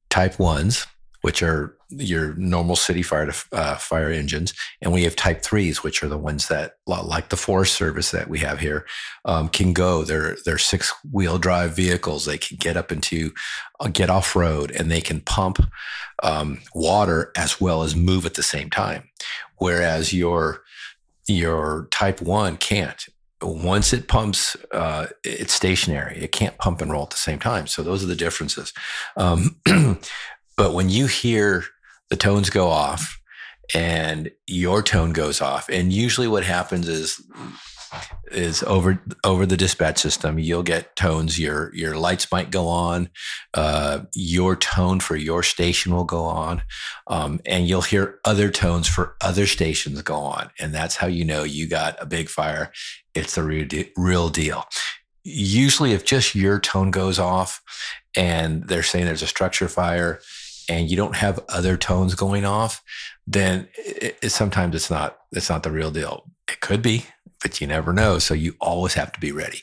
[0.09, 0.87] type ones
[1.23, 6.03] which are your normal city fire uh, fire engines, and we have Type threes, which
[6.03, 8.87] are the ones that, like the Forest Service that we have here,
[9.25, 10.05] um, can go.
[10.05, 12.25] They're they're six wheel drive vehicles.
[12.25, 13.33] They can get up into,
[13.81, 15.59] uh, get off road, and they can pump
[16.23, 19.09] um, water as well as move at the same time.
[19.57, 20.63] Whereas your
[21.27, 23.09] your Type one can't
[23.41, 26.19] once it pumps, uh, it's stationary.
[26.19, 27.67] It can't pump and roll at the same time.
[27.67, 28.73] So those are the differences.
[29.17, 29.61] Um,
[30.59, 31.65] but when you hear
[32.11, 33.19] the tones go off
[33.75, 35.69] and your tone goes off.
[35.69, 37.23] And usually what happens is
[38.31, 43.09] is over over the dispatch system you'll get tones your your lights might go on
[43.55, 46.61] uh, your tone for your station will go on
[47.07, 51.25] um, and you'll hear other tones for other stations go on and that's how you
[51.25, 52.71] know you got a big fire
[53.15, 54.67] it's the real, de- real deal
[55.25, 57.63] usually if just your tone goes off
[58.15, 60.21] and they're saying there's a structure fire
[60.69, 62.83] and you don't have other tones going off,
[63.27, 66.25] then it, it, sometimes it's not it's not the real deal.
[66.49, 67.07] It could be,
[67.43, 68.19] but you never know.
[68.19, 69.63] So you always have to be ready.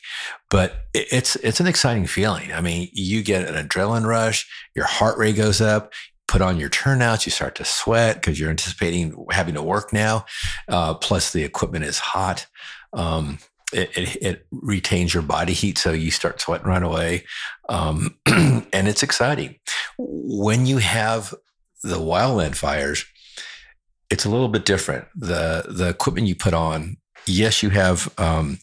[0.50, 2.52] But it, it's it's an exciting feeling.
[2.54, 5.94] I mean, you get an adrenaline rush, your heart rate goes up.
[6.28, 10.26] Put on your turnouts, you start to sweat because you're anticipating having to work now.
[10.68, 12.48] Uh, plus, the equipment is hot.
[12.94, 13.38] Um,
[13.74, 17.26] it, it, it, retains your body heat, so you start sweating right away,
[17.68, 19.56] um, and it's exciting.
[19.98, 21.34] When you have
[21.84, 23.06] the wildland fires,
[24.10, 25.08] it's a little bit different.
[25.16, 28.60] the The equipment you put on, yes, you have um,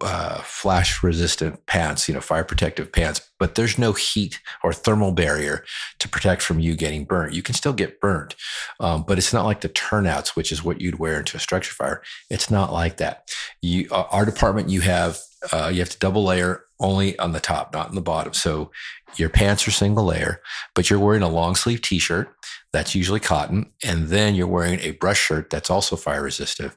[0.00, 5.12] uh, flash resistant pants, you know, fire protective pants, but there's no heat or thermal
[5.12, 5.64] barrier
[5.98, 7.34] to protect from you getting burnt.
[7.34, 8.36] You can still get burnt,
[8.78, 11.74] um, but it's not like the turnouts, which is what you'd wear into a structure
[11.74, 12.02] fire.
[12.30, 13.30] It's not like that.
[13.62, 15.18] You, uh, our department, you have
[15.52, 18.32] uh, you have to double layer only on the top, not in the bottom.
[18.32, 18.70] So
[19.16, 20.40] your pants are single layer,
[20.74, 22.34] but you're wearing a long sleeve t-shirt
[22.72, 26.76] that's usually cotton, and then you're wearing a brush shirt that's also fire resistive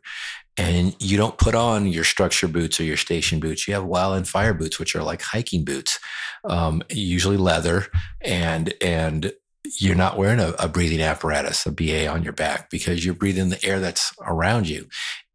[0.58, 3.68] and you don't put on your structure boots or your station boots.
[3.68, 5.99] You have wildland fire boots, which are like hiking boots,
[6.47, 7.88] um, usually leather,
[8.22, 9.34] and and
[9.80, 13.47] you're not wearing a, a, breathing apparatus, a BA on your back, because you're breathing
[13.47, 14.88] the air that's around you.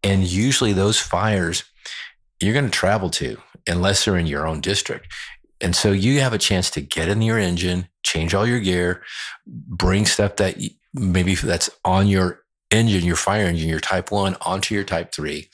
[0.03, 1.65] And usually, those fires
[2.41, 5.13] you're going to travel to, unless they're in your own district.
[5.61, 9.03] And so you have a chance to get in your engine, change all your gear,
[9.47, 10.57] bring stuff that
[10.95, 15.49] maybe that's on your engine, your fire engine, your type one onto your type three.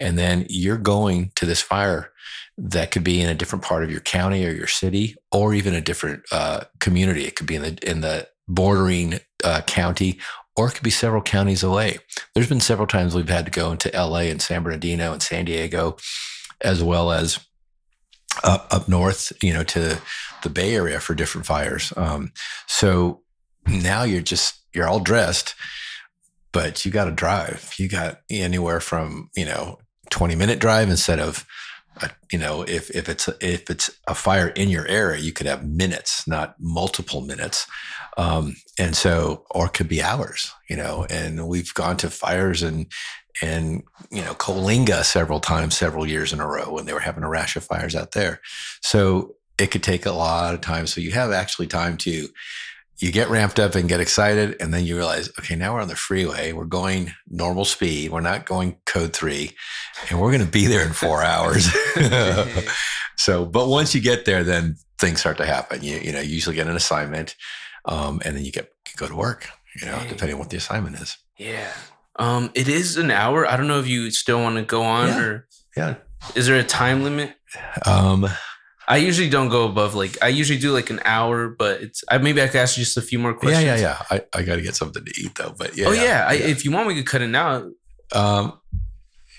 [0.00, 2.12] And then you're going to this fire
[2.56, 5.74] that could be in a different part of your county or your city, or even
[5.74, 7.24] a different uh, community.
[7.24, 10.18] It could be in the, in the bordering uh, county,
[10.56, 11.98] or it could be several counties away.
[12.34, 15.46] There's been several times we've had to go into LA and San Bernardino and San
[15.46, 15.96] Diego,
[16.60, 17.40] as well as
[18.44, 19.98] up, up north, you know, to
[20.42, 21.92] the Bay Area for different fires.
[21.96, 22.32] Um,
[22.66, 23.22] so
[23.66, 25.54] now you're just, you're all dressed
[26.52, 27.74] but you got to drive.
[27.78, 29.78] You got anywhere from, you know,
[30.10, 31.46] 20 minute drive instead of,
[32.00, 35.46] uh, you know, if, if it's, if it's a fire in your area, you could
[35.46, 37.66] have minutes, not multiple minutes.
[38.16, 42.62] Um, and so, or it could be hours, you know, and we've gone to fires
[42.62, 42.86] and,
[43.42, 47.24] and, you know, Coalinga several times, several years in a row when they were having
[47.24, 48.40] a rash of fires out there.
[48.82, 50.86] So it could take a lot of time.
[50.86, 52.28] So you have actually time to,
[53.00, 55.88] you get ramped up and get excited, and then you realize, okay, now we're on
[55.88, 56.52] the freeway.
[56.52, 58.10] We're going normal speed.
[58.10, 59.52] We're not going code three,
[60.08, 61.68] and we're going to be there in four hours.
[63.16, 65.82] so, but once you get there, then things start to happen.
[65.82, 67.36] You you know, you usually get an assignment,
[67.86, 69.48] um, and then you get you go to work.
[69.80, 71.16] You know, depending on what the assignment is.
[71.38, 71.72] Yeah.
[72.16, 73.46] Um, it is an hour.
[73.46, 75.20] I don't know if you still want to go on yeah.
[75.20, 75.94] or yeah.
[76.34, 77.34] Is there a time limit?
[77.86, 78.28] Um,
[78.90, 82.18] I usually don't go above like I usually do like an hour, but it's I
[82.18, 83.64] maybe I could ask you just a few more questions.
[83.64, 84.18] Yeah, yeah, yeah.
[84.34, 85.86] I, I got to get something to eat though, but yeah.
[85.86, 87.70] Oh yeah, yeah, I, if you want, we could cut it now.
[88.12, 88.58] Um,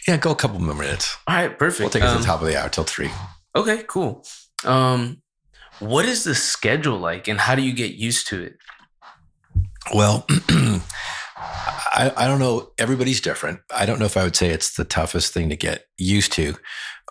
[0.08, 1.18] yeah, go a couple more minutes.
[1.28, 1.82] All right, perfect.
[1.82, 3.12] We'll take it um, to the top of the hour till three.
[3.54, 4.26] Okay, cool.
[4.64, 5.22] Um,
[5.80, 8.58] what is the schedule like, and how do you get used to it?
[9.94, 10.26] Well,
[11.38, 12.72] I, I don't know.
[12.78, 13.60] Everybody's different.
[13.76, 16.56] I don't know if I would say it's the toughest thing to get used to.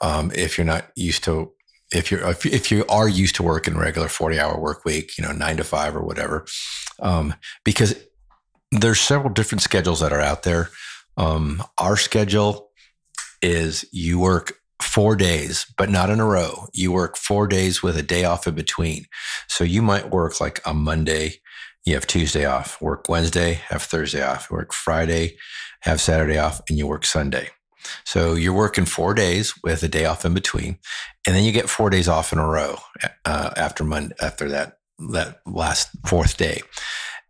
[0.01, 1.53] Um, if you're not used to,
[1.93, 5.25] if you're, if, if you are used to working regular 40 hour work week, you
[5.25, 6.47] know, nine to five or whatever,
[7.01, 7.35] um,
[7.65, 7.95] because
[8.71, 10.71] there's several different schedules that are out there.
[11.17, 12.71] Um, our schedule
[13.43, 16.67] is you work four days, but not in a row.
[16.73, 19.07] You work four days with a day off in between.
[19.49, 21.35] So you might work like a Monday,
[21.85, 25.37] you have Tuesday off, work Wednesday, have Thursday off, work Friday,
[25.81, 27.51] have Saturday off, and you work Sunday.
[28.05, 30.79] So you're working four days with a day off in between,
[31.27, 32.77] and then you get four days off in a row
[33.25, 34.79] uh, after Monday, after that
[35.13, 36.61] that last fourth day,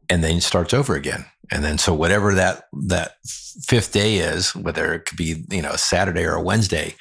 [0.08, 1.24] and then it starts over again.
[1.52, 3.14] And then so whatever that that
[3.64, 6.94] fifth day is, whether it could be you know a Saturday or a Wednesday,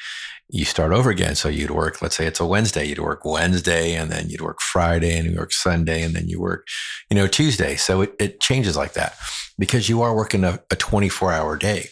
[0.50, 1.36] you start over again.
[1.36, 4.62] So you'd work, let's say it's a Wednesday, you'd work Wednesday and then you'd work
[4.62, 6.68] Friday and you work Sunday and then you work,
[7.10, 7.76] you know, Tuesday.
[7.76, 9.16] So it, it changes like that
[9.60, 11.90] because you are working a, a 24 hour day.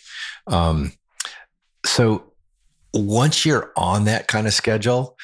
[0.48, 0.94] Um,
[1.86, 2.34] so
[2.94, 5.18] once you're on that kind of schedule,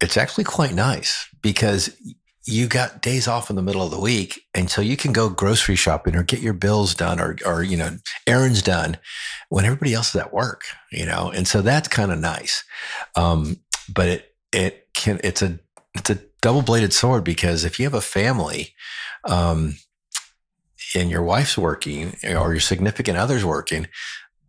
[0.00, 1.96] it's actually quite nice because
[2.44, 5.28] you got days off in the middle of the week and so you can go
[5.28, 7.96] grocery shopping or get your bills done or or you know
[8.26, 8.96] errands done
[9.48, 12.64] when everybody else is at work you know and so that's kind of nice.
[13.14, 13.58] Um,
[13.92, 15.58] but it it can it's a
[15.94, 18.74] it's a double-bladed sword because if you have a family
[19.24, 19.76] um,
[20.94, 23.86] and your wife's working or your significant other's working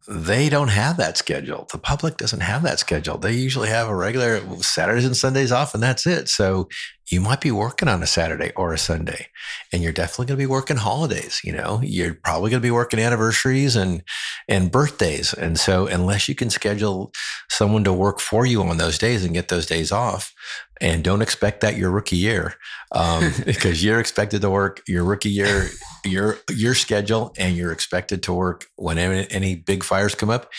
[0.07, 1.67] they don't have that schedule.
[1.71, 3.17] The public doesn't have that schedule.
[3.17, 6.27] They usually have a regular Saturdays and Sundays off, and that's it.
[6.27, 6.67] So
[7.13, 9.27] you might be working on a Saturday or a Sunday,
[9.71, 11.41] and you're definitely going to be working holidays.
[11.43, 14.03] You know, you're probably going to be working anniversaries and
[14.47, 15.33] and birthdays.
[15.33, 17.13] And so, unless you can schedule
[17.49, 20.33] someone to work for you on those days and get those days off,
[20.81, 22.55] and don't expect that your rookie year,
[22.91, 25.69] um, because you're expected to work your rookie year
[26.05, 30.51] your your schedule and you're expected to work whenever any big fires come up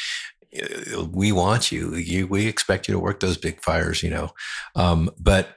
[1.10, 1.96] we want you.
[1.96, 4.30] you we expect you to work those big fires you know
[4.76, 5.56] um, but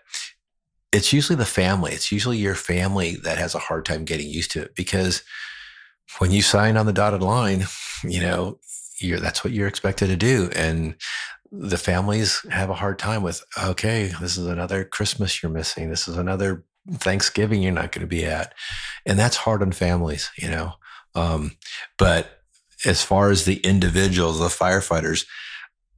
[0.92, 4.52] it's usually the family it's usually your family that has a hard time getting used
[4.52, 5.24] to it because
[6.20, 7.66] when you sign on the dotted line
[8.04, 8.60] you know
[9.00, 10.96] you're that's what you're expected to do and
[11.52, 16.08] the families have a hard time with okay this is another christmas you're missing this
[16.08, 16.64] is another
[16.94, 18.54] Thanksgiving you're not going to be at.
[19.06, 20.74] And that's hard on families, you know.
[21.16, 21.58] Um,
[21.98, 22.42] but
[22.86, 25.26] as far as the individuals, the firefighters,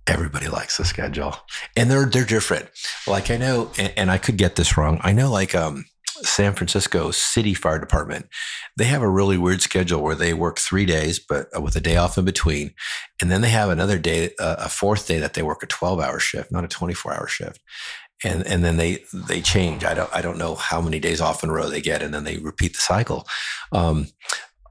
[0.09, 1.35] everybody likes the schedule.
[1.77, 2.69] And they're they're different.
[3.07, 4.99] Like I know, and, and I could get this wrong.
[5.03, 5.85] I know like um
[6.21, 8.27] San Francisco City Fire Department,
[8.75, 11.81] they have a really weird schedule where they work three days, but uh, with a
[11.81, 12.73] day off in between.
[13.21, 16.01] And then they have another day, uh, a fourth day that they work a 12
[16.01, 17.61] hour shift, not a 24 hour shift
[18.23, 19.83] and and then they they change.
[19.83, 22.13] I don't I don't know how many days off in a row they get, and
[22.13, 23.25] then they repeat the cycle.
[23.71, 24.07] Um,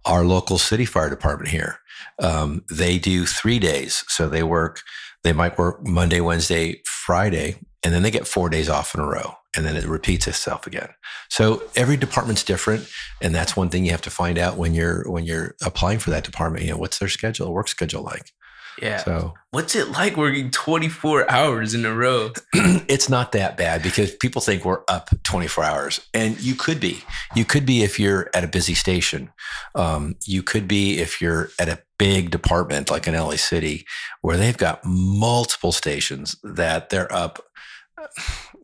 [0.05, 1.79] our local city fire department here,
[2.19, 4.81] um, they do three days, so they work.
[5.29, 9.07] They might work Monday, Wednesday, Friday, and then they get four days off in a
[9.07, 10.89] row, and then it repeats itself again.
[11.29, 12.89] So every department's different,
[13.21, 16.09] and that's one thing you have to find out when you're when you're applying for
[16.09, 16.65] that department.
[16.65, 18.33] You know, what's their schedule, work schedule like?
[18.81, 18.97] Yeah.
[19.05, 22.33] So what's it like working 24 hours in a row?
[22.55, 27.03] it's not that bad because people think we're up 24 hours and you could be,
[27.35, 29.31] you could be if you're at a busy station.
[29.75, 33.87] Um, you could be if you're at a big department like in LA City
[34.23, 37.43] where they've got multiple stations that they're up.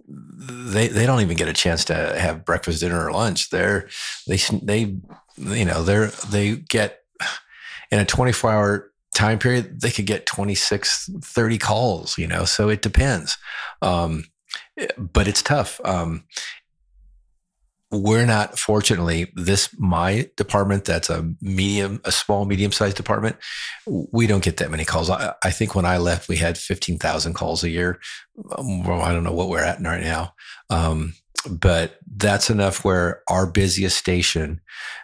[0.07, 3.51] They, they don't even get a chance to have breakfast, dinner, or lunch.
[3.51, 3.89] They're,
[4.26, 4.97] they, they,
[5.39, 7.01] you know, they're, they get
[7.91, 12.68] in a 24 hour time period, they could get 26, 30 calls, you know, so
[12.68, 13.39] it depends.
[13.80, 14.24] Um,
[14.99, 15.80] but it's tough.
[15.85, 16.24] Um,
[17.91, 23.37] we're not fortunately this my department that's a medium a small medium sized department
[23.87, 27.35] we don't get that many calls i, I think when i left we had 15000
[27.35, 28.01] calls a year
[28.35, 30.35] well, i don't know what we're at right now
[30.70, 31.14] um,
[31.49, 34.61] but that's enough where our busiest station,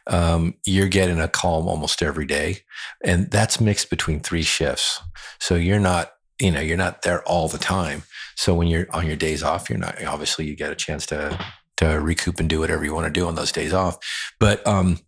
[0.07, 2.59] um, you're getting a call almost every day.
[3.05, 5.01] And that's mixed between three shifts.
[5.39, 8.05] So you're not, you know, you're not there all the time.
[8.37, 11.39] So when you're on your days off, you're not, obviously you get a chance to,
[11.81, 13.99] to recoup and do whatever you want to do on those days off.
[14.39, 15.01] But, um,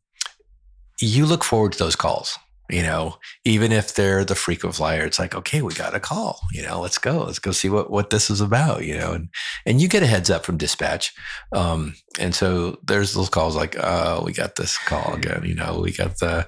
[1.00, 2.38] you look forward to those calls
[2.72, 6.40] you know, even if they're the frequent flyer, it's like, okay, we got a call,
[6.52, 9.28] you know, let's go, let's go see what, what this is about, you know, and,
[9.66, 11.12] and you get a heads up from dispatch.
[11.54, 15.80] Um, and so there's those calls like, oh, we got this call again, you know,
[15.82, 16.46] we got the,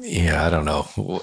[0.00, 1.22] yeah, I don't know.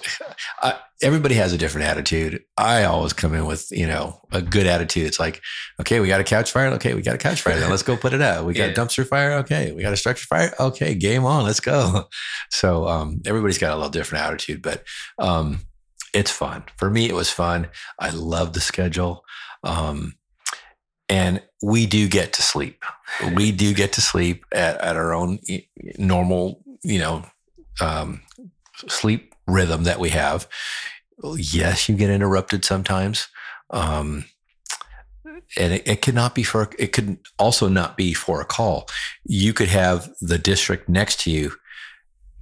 [0.62, 2.44] I, everybody has a different attitude.
[2.58, 5.08] I always come in with, you know, a good attitude.
[5.08, 5.42] It's like,
[5.80, 6.68] okay, we got a couch fire.
[6.74, 7.60] Okay, we got a couch fire.
[7.70, 8.46] Let's go put it out.
[8.46, 8.72] We got yeah.
[8.72, 9.34] a dumpster fire.
[9.40, 10.54] Okay, we got a structure fire.
[10.60, 11.44] Okay, game on.
[11.44, 12.06] Let's go.
[12.50, 14.84] So um, everybody's got a little different attitude, but
[15.18, 15.62] um,
[16.14, 16.64] it's fun.
[16.78, 17.70] For me, it was fun.
[17.98, 19.24] I love the schedule.
[19.64, 20.16] Um,
[21.08, 22.84] and we do get to sleep.
[23.36, 25.40] We do get to sleep at, at our own
[25.98, 27.26] normal, you know,
[27.82, 28.22] um,
[28.88, 30.48] sleep rhythm that we have.
[31.36, 33.28] Yes, you get interrupted sometimes.
[33.70, 34.26] Um,
[35.58, 38.88] and it, it cannot be for, it could also not be for a call.
[39.26, 41.54] You could have the district next to you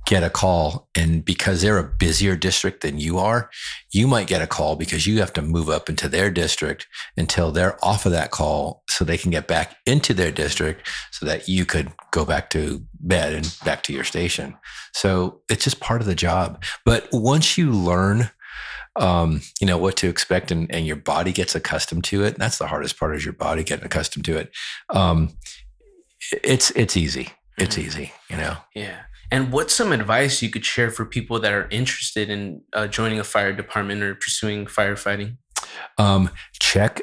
[0.10, 3.48] get a call and because they're a busier district than you are,
[3.92, 7.52] you might get a call because you have to move up into their district until
[7.52, 11.48] they're off of that call so they can get back into their district so that
[11.48, 14.58] you could go back to bed and back to your station.
[14.96, 16.64] So it's just part of the job.
[16.86, 18.32] But once you learn
[18.96, 22.38] um, you know what to expect and, and your body gets accustomed to it.
[22.38, 24.52] That's the hardest part is your body getting accustomed to it.
[24.90, 25.38] Um,
[26.44, 27.30] it's it's easy.
[27.58, 27.86] It's mm-hmm.
[27.86, 28.58] easy, you know.
[28.74, 29.04] Yeah.
[29.32, 33.20] And what's some advice you could share for people that are interested in uh, joining
[33.20, 35.38] a fire department or pursuing firefighting?
[35.98, 37.02] Um, check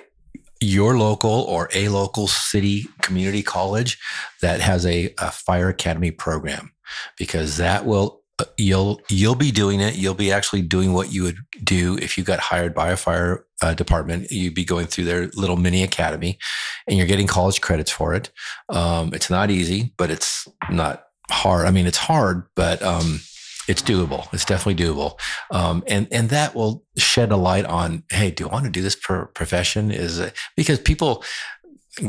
[0.61, 3.99] your local or a local city community college
[4.41, 6.73] that has a, a fire academy program
[7.19, 9.97] because that will uh, you'll you'll be doing it.
[9.97, 13.47] You'll be actually doing what you would do if you got hired by a fire
[13.63, 14.31] uh, department.
[14.31, 16.39] You'd be going through their little mini academy
[16.87, 18.31] and you're getting college credits for it.
[18.69, 21.67] Um, it's not easy but it's not hard.
[21.67, 23.21] I mean, it's hard, but um,
[23.69, 24.33] it's doable.
[24.33, 25.19] It's definitely doable.
[25.51, 28.83] Um, and and that will shed a light on, hey, do I want to do
[28.83, 29.91] this for profession?
[29.91, 31.25] Is it because people,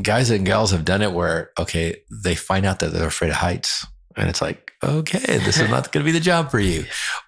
[0.02, 3.38] guys and gals have done it where okay, they find out that they're afraid of
[3.38, 3.85] heights,
[4.18, 6.85] and it's like, okay, this is not going to be the job for you.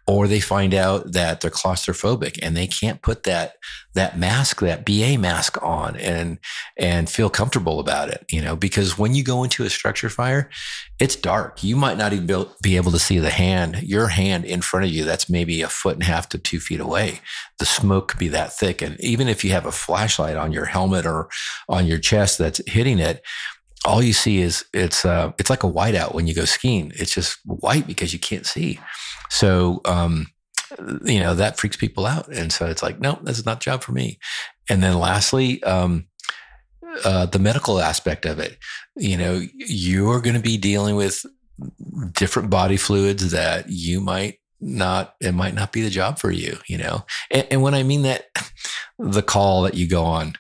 [0.08, 3.54] Or they find out that they're claustrophobic and they can't put that
[3.96, 6.40] that mask, that BA mask on and
[6.78, 10.50] and feel comfortable about it, you know, because when you go into a structure fire,
[11.00, 11.64] it's dark.
[11.64, 14.92] You might not even be able to see the hand, your hand in front of
[14.92, 17.20] you that's maybe a foot and a half to two feet away.
[17.58, 18.82] The smoke could be that thick.
[18.82, 21.30] And even if you have a flashlight on your helmet or
[21.68, 23.22] on your chest that's hitting it,
[23.86, 26.92] all you see is it's uh, it's like a whiteout when you go skiing.
[26.96, 28.80] It's just white because you can't see.
[29.30, 30.28] So um,
[31.04, 33.66] you know that freaks people out, and so it's like, no, this is not a
[33.66, 34.20] job for me.
[34.70, 36.08] And then lastly, um,
[37.06, 38.58] uh, the medical aspect of it.
[38.96, 41.26] You know, you're going to be dealing with
[42.14, 46.58] different body fluids that you might not it might not be the job for you
[46.68, 48.26] you know and, and when i mean that
[49.00, 50.34] the call that you go on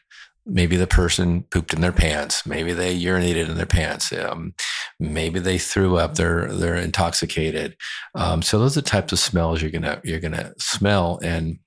[0.50, 2.46] maybe the person pooped in their pants.
[2.46, 4.12] Maybe they urinated in their pants.
[4.12, 4.54] Um,
[5.00, 6.16] maybe they threw up.
[6.16, 7.76] They're they're intoxicated.
[8.16, 11.60] Um, so those are the types of smells you're gonna you're gonna smell and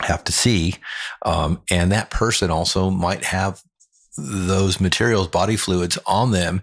[0.00, 0.74] have to see.
[1.24, 3.60] Um, and that person also might have
[4.18, 6.62] those materials body fluids on them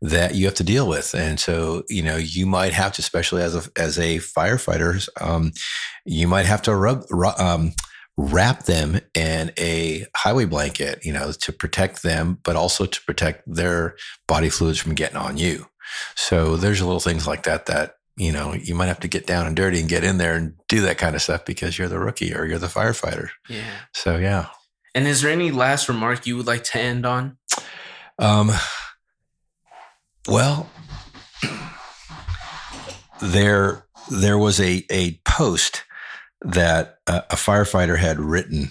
[0.00, 1.14] that you have to deal with.
[1.14, 5.52] And so you know you might have to especially as a as a firefighter um,
[6.04, 7.72] you might have to rub, rub um,
[8.16, 13.42] wrap them in a highway blanket, you know, to protect them, but also to protect
[13.46, 13.96] their
[14.28, 15.66] body fluids from getting on you.
[16.14, 19.46] So there's little things like that that, you know, you might have to get down
[19.46, 21.98] and dirty and get in there and do that kind of stuff because you're the
[21.98, 23.28] rookie or you're the firefighter.
[23.48, 23.64] Yeah.
[23.92, 24.48] So yeah.
[24.94, 27.36] And is there any last remark you would like to end on?
[28.18, 28.52] Um
[30.28, 30.70] well
[33.20, 35.84] there there was a a post
[36.44, 38.70] that a, a firefighter had written,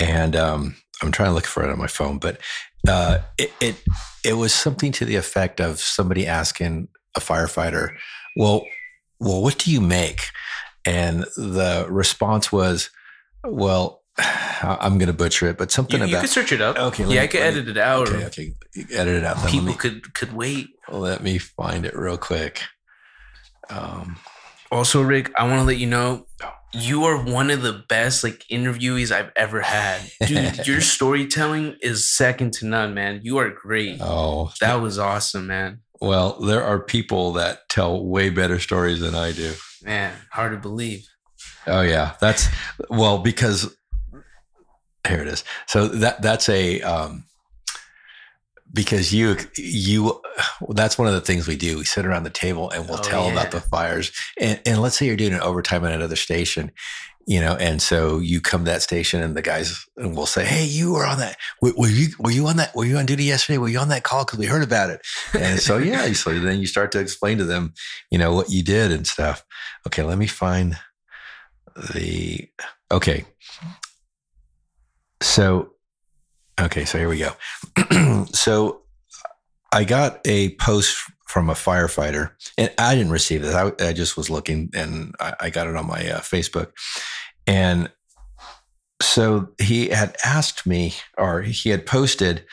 [0.00, 2.40] and um, I'm trying to look for it on my phone, but
[2.88, 3.82] uh, it, it
[4.24, 7.94] it was something to the effect of somebody asking a firefighter,
[8.36, 8.64] "Well,
[9.20, 10.22] well, what do you make?"
[10.84, 12.90] And the response was,
[13.44, 14.02] "Well."
[14.62, 16.10] I'm going to butcher it, but something you, about.
[16.10, 16.78] You can search it up.
[16.78, 17.02] Okay.
[17.02, 18.08] Yeah, me, I can edit it out.
[18.08, 18.54] Okay, okay.
[18.90, 19.46] Edit it out.
[19.46, 20.68] People me, could could wait.
[20.90, 22.62] Let me find it real quick.
[23.68, 24.16] Um,
[24.70, 28.22] also, Rick, I want to let you know oh you are one of the best
[28.24, 30.00] like interviewees I've ever had.
[30.26, 33.20] Dude, your storytelling is second to none, man.
[33.22, 33.98] You are great.
[34.00, 35.80] Oh, that was awesome, man.
[36.00, 39.54] Well, there are people that tell way better stories than I do.
[39.82, 41.08] Man, hard to believe.
[41.66, 42.48] Oh yeah, that's
[42.90, 43.74] well because
[45.06, 45.44] here it is.
[45.66, 47.24] So that that's a um
[48.76, 50.20] because you you
[50.68, 53.02] that's one of the things we do we sit around the table and we'll oh,
[53.02, 53.32] tell yeah.
[53.32, 56.70] about the fires and, and let's say you're doing an overtime at another station
[57.28, 60.64] you know, and so you come to that station and the guys will say, Hey,
[60.64, 61.36] you were on that.
[61.60, 62.74] Were, were you, were you on that?
[62.74, 63.58] Were you on duty yesterday?
[63.58, 64.24] Were you on that call?
[64.24, 65.00] Cause we heard about it.
[65.34, 67.74] And so, yeah, so then you start to explain to them,
[68.12, 69.44] you know, what you did and stuff.
[69.88, 70.04] Okay.
[70.04, 70.78] Let me find
[71.92, 72.48] the,
[72.92, 73.24] okay.
[75.20, 75.72] So,
[76.60, 76.84] okay.
[76.84, 78.24] So here we go.
[78.32, 78.82] so
[79.72, 80.96] I got a post
[81.26, 83.54] from a firefighter, and I didn't receive this.
[83.54, 86.72] I, I just was looking, and I, I got it on my uh, Facebook,
[87.46, 87.90] and
[89.02, 92.44] so he had asked me, or he had posted,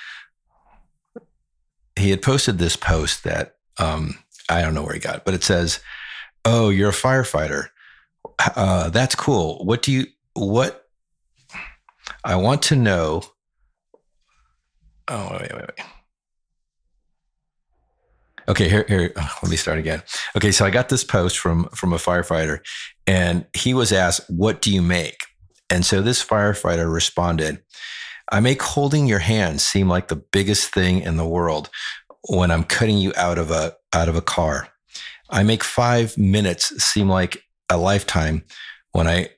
[1.95, 4.17] he had posted this post that um,
[4.49, 5.79] I don't know where he got, but it says,
[6.43, 7.67] "Oh, you're a firefighter.
[8.55, 9.63] Uh, that's cool.
[9.63, 10.87] What do you what?
[12.23, 13.23] I want to know."
[15.07, 15.87] Oh wait, wait, wait.
[18.47, 19.13] Okay, here, here.
[19.15, 20.03] Oh, let me start again.
[20.35, 22.59] Okay, so I got this post from from a firefighter,
[23.07, 25.17] and he was asked, "What do you make?"
[25.69, 27.63] And so this firefighter responded,
[28.31, 31.69] "I make holding your hand seem like the biggest thing in the world
[32.29, 34.69] when I'm cutting you out of a out of a car.
[35.29, 38.43] I make five minutes seem like a lifetime
[38.91, 39.29] when I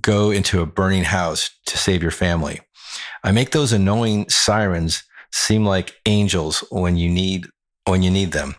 [0.00, 2.60] go into a burning house to save your family.
[3.22, 7.46] I make those annoying sirens seem like angels when you need
[7.86, 8.56] when you need them.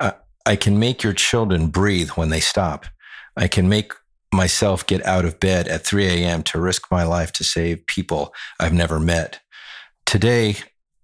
[0.00, 0.12] Uh,
[0.46, 2.86] I can make your children breathe when they stop.
[3.36, 3.92] I can make
[4.32, 6.42] myself get out of bed at 3 a.m.
[6.44, 9.40] to risk my life to save people I've never met.
[10.06, 10.56] Today,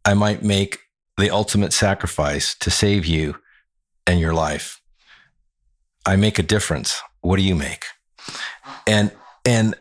[0.05, 0.79] I might make
[1.17, 3.37] the ultimate sacrifice to save you
[4.07, 4.81] and your life.
[6.07, 7.01] I make a difference.
[7.21, 7.85] What do you make?
[8.87, 9.13] And
[9.45, 9.75] and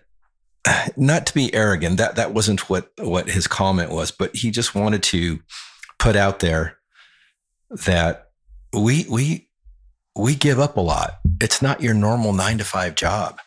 [0.97, 4.75] not to be arrogant, that that wasn't what what his comment was, but he just
[4.75, 5.39] wanted to
[5.97, 6.77] put out there
[7.69, 8.29] that
[8.73, 9.49] we we
[10.15, 11.19] we give up a lot.
[11.41, 13.39] It's not your normal nine to five job.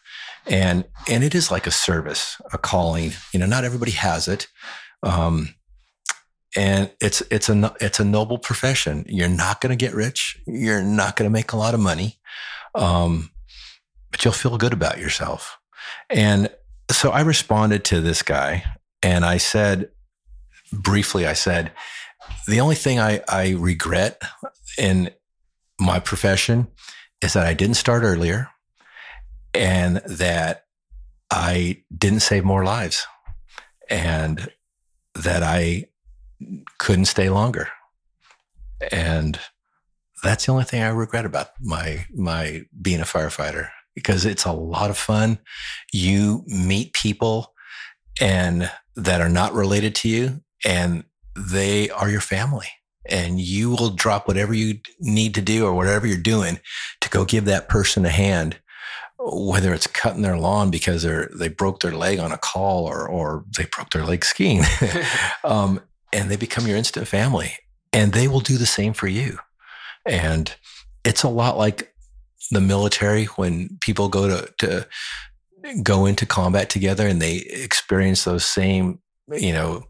[0.46, 3.12] And and it is like a service, a calling.
[3.32, 4.48] You know, not everybody has it.
[5.02, 5.54] Um,
[6.56, 9.04] and it's it's a it's a noble profession.
[9.08, 10.38] You're not going to get rich.
[10.46, 12.18] You're not going to make a lot of money,
[12.74, 13.30] um,
[14.10, 15.58] but you'll feel good about yourself.
[16.10, 16.50] And
[16.90, 18.64] so I responded to this guy,
[19.02, 19.90] and I said
[20.72, 21.72] briefly, I said,
[22.46, 24.22] the only thing I, I regret
[24.78, 25.10] in
[25.78, 26.68] my profession
[27.20, 28.48] is that I didn't start earlier
[29.54, 30.64] and that
[31.30, 33.06] I didn't save more lives
[33.90, 34.48] and
[35.14, 35.86] that I
[36.78, 37.68] couldn't stay longer.
[38.90, 39.38] And
[40.22, 44.52] that's the only thing I regret about my my being a firefighter because it's a
[44.52, 45.38] lot of fun.
[45.92, 47.52] You meet people
[48.20, 51.04] and that are not related to you and
[51.36, 52.68] they are your family.
[53.08, 56.60] And you will drop whatever you need to do or whatever you're doing
[57.00, 58.58] to go give that person a hand
[59.24, 63.08] whether it's cutting their lawn because they're they broke their leg on a call or
[63.08, 64.62] or they broke their leg skiing.
[65.44, 65.80] Um,
[66.12, 67.54] and they become your instant family
[67.92, 69.38] and they will do the same for you.
[70.06, 70.54] And
[71.04, 71.91] it's a lot like
[72.50, 74.86] the military when people go to to
[75.82, 78.98] go into combat together and they experience those same
[79.30, 79.84] you know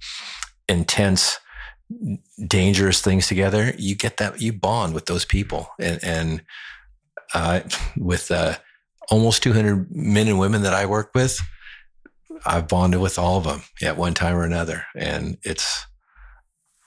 [0.69, 1.39] intense,
[2.47, 6.43] dangerous things together, you get that you bond with those people, and and
[7.35, 7.61] uh,
[7.97, 8.57] with uh,
[9.11, 11.41] almost 200 men and women that I work with,
[12.45, 15.87] I've bonded with all of them at one time or another, and it's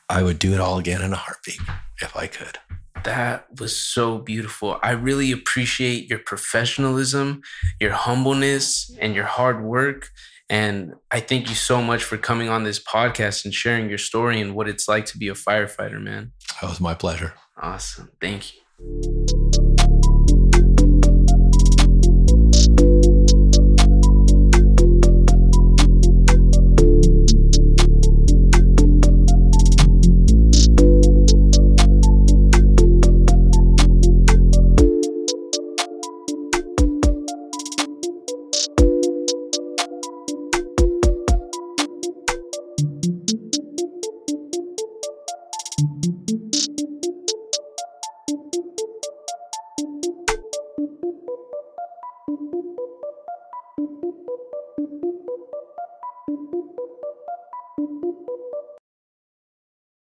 [0.09, 1.61] I would do it all again in a heartbeat
[2.01, 2.59] if I could.
[3.05, 4.79] That was so beautiful.
[4.81, 7.41] I really appreciate your professionalism,
[7.79, 10.09] your humbleness, and your hard work.
[10.49, 14.41] And I thank you so much for coming on this podcast and sharing your story
[14.41, 16.31] and what it's like to be a firefighter, man.
[16.61, 17.33] That was my pleasure.
[17.61, 18.11] Awesome.
[18.19, 19.44] Thank you.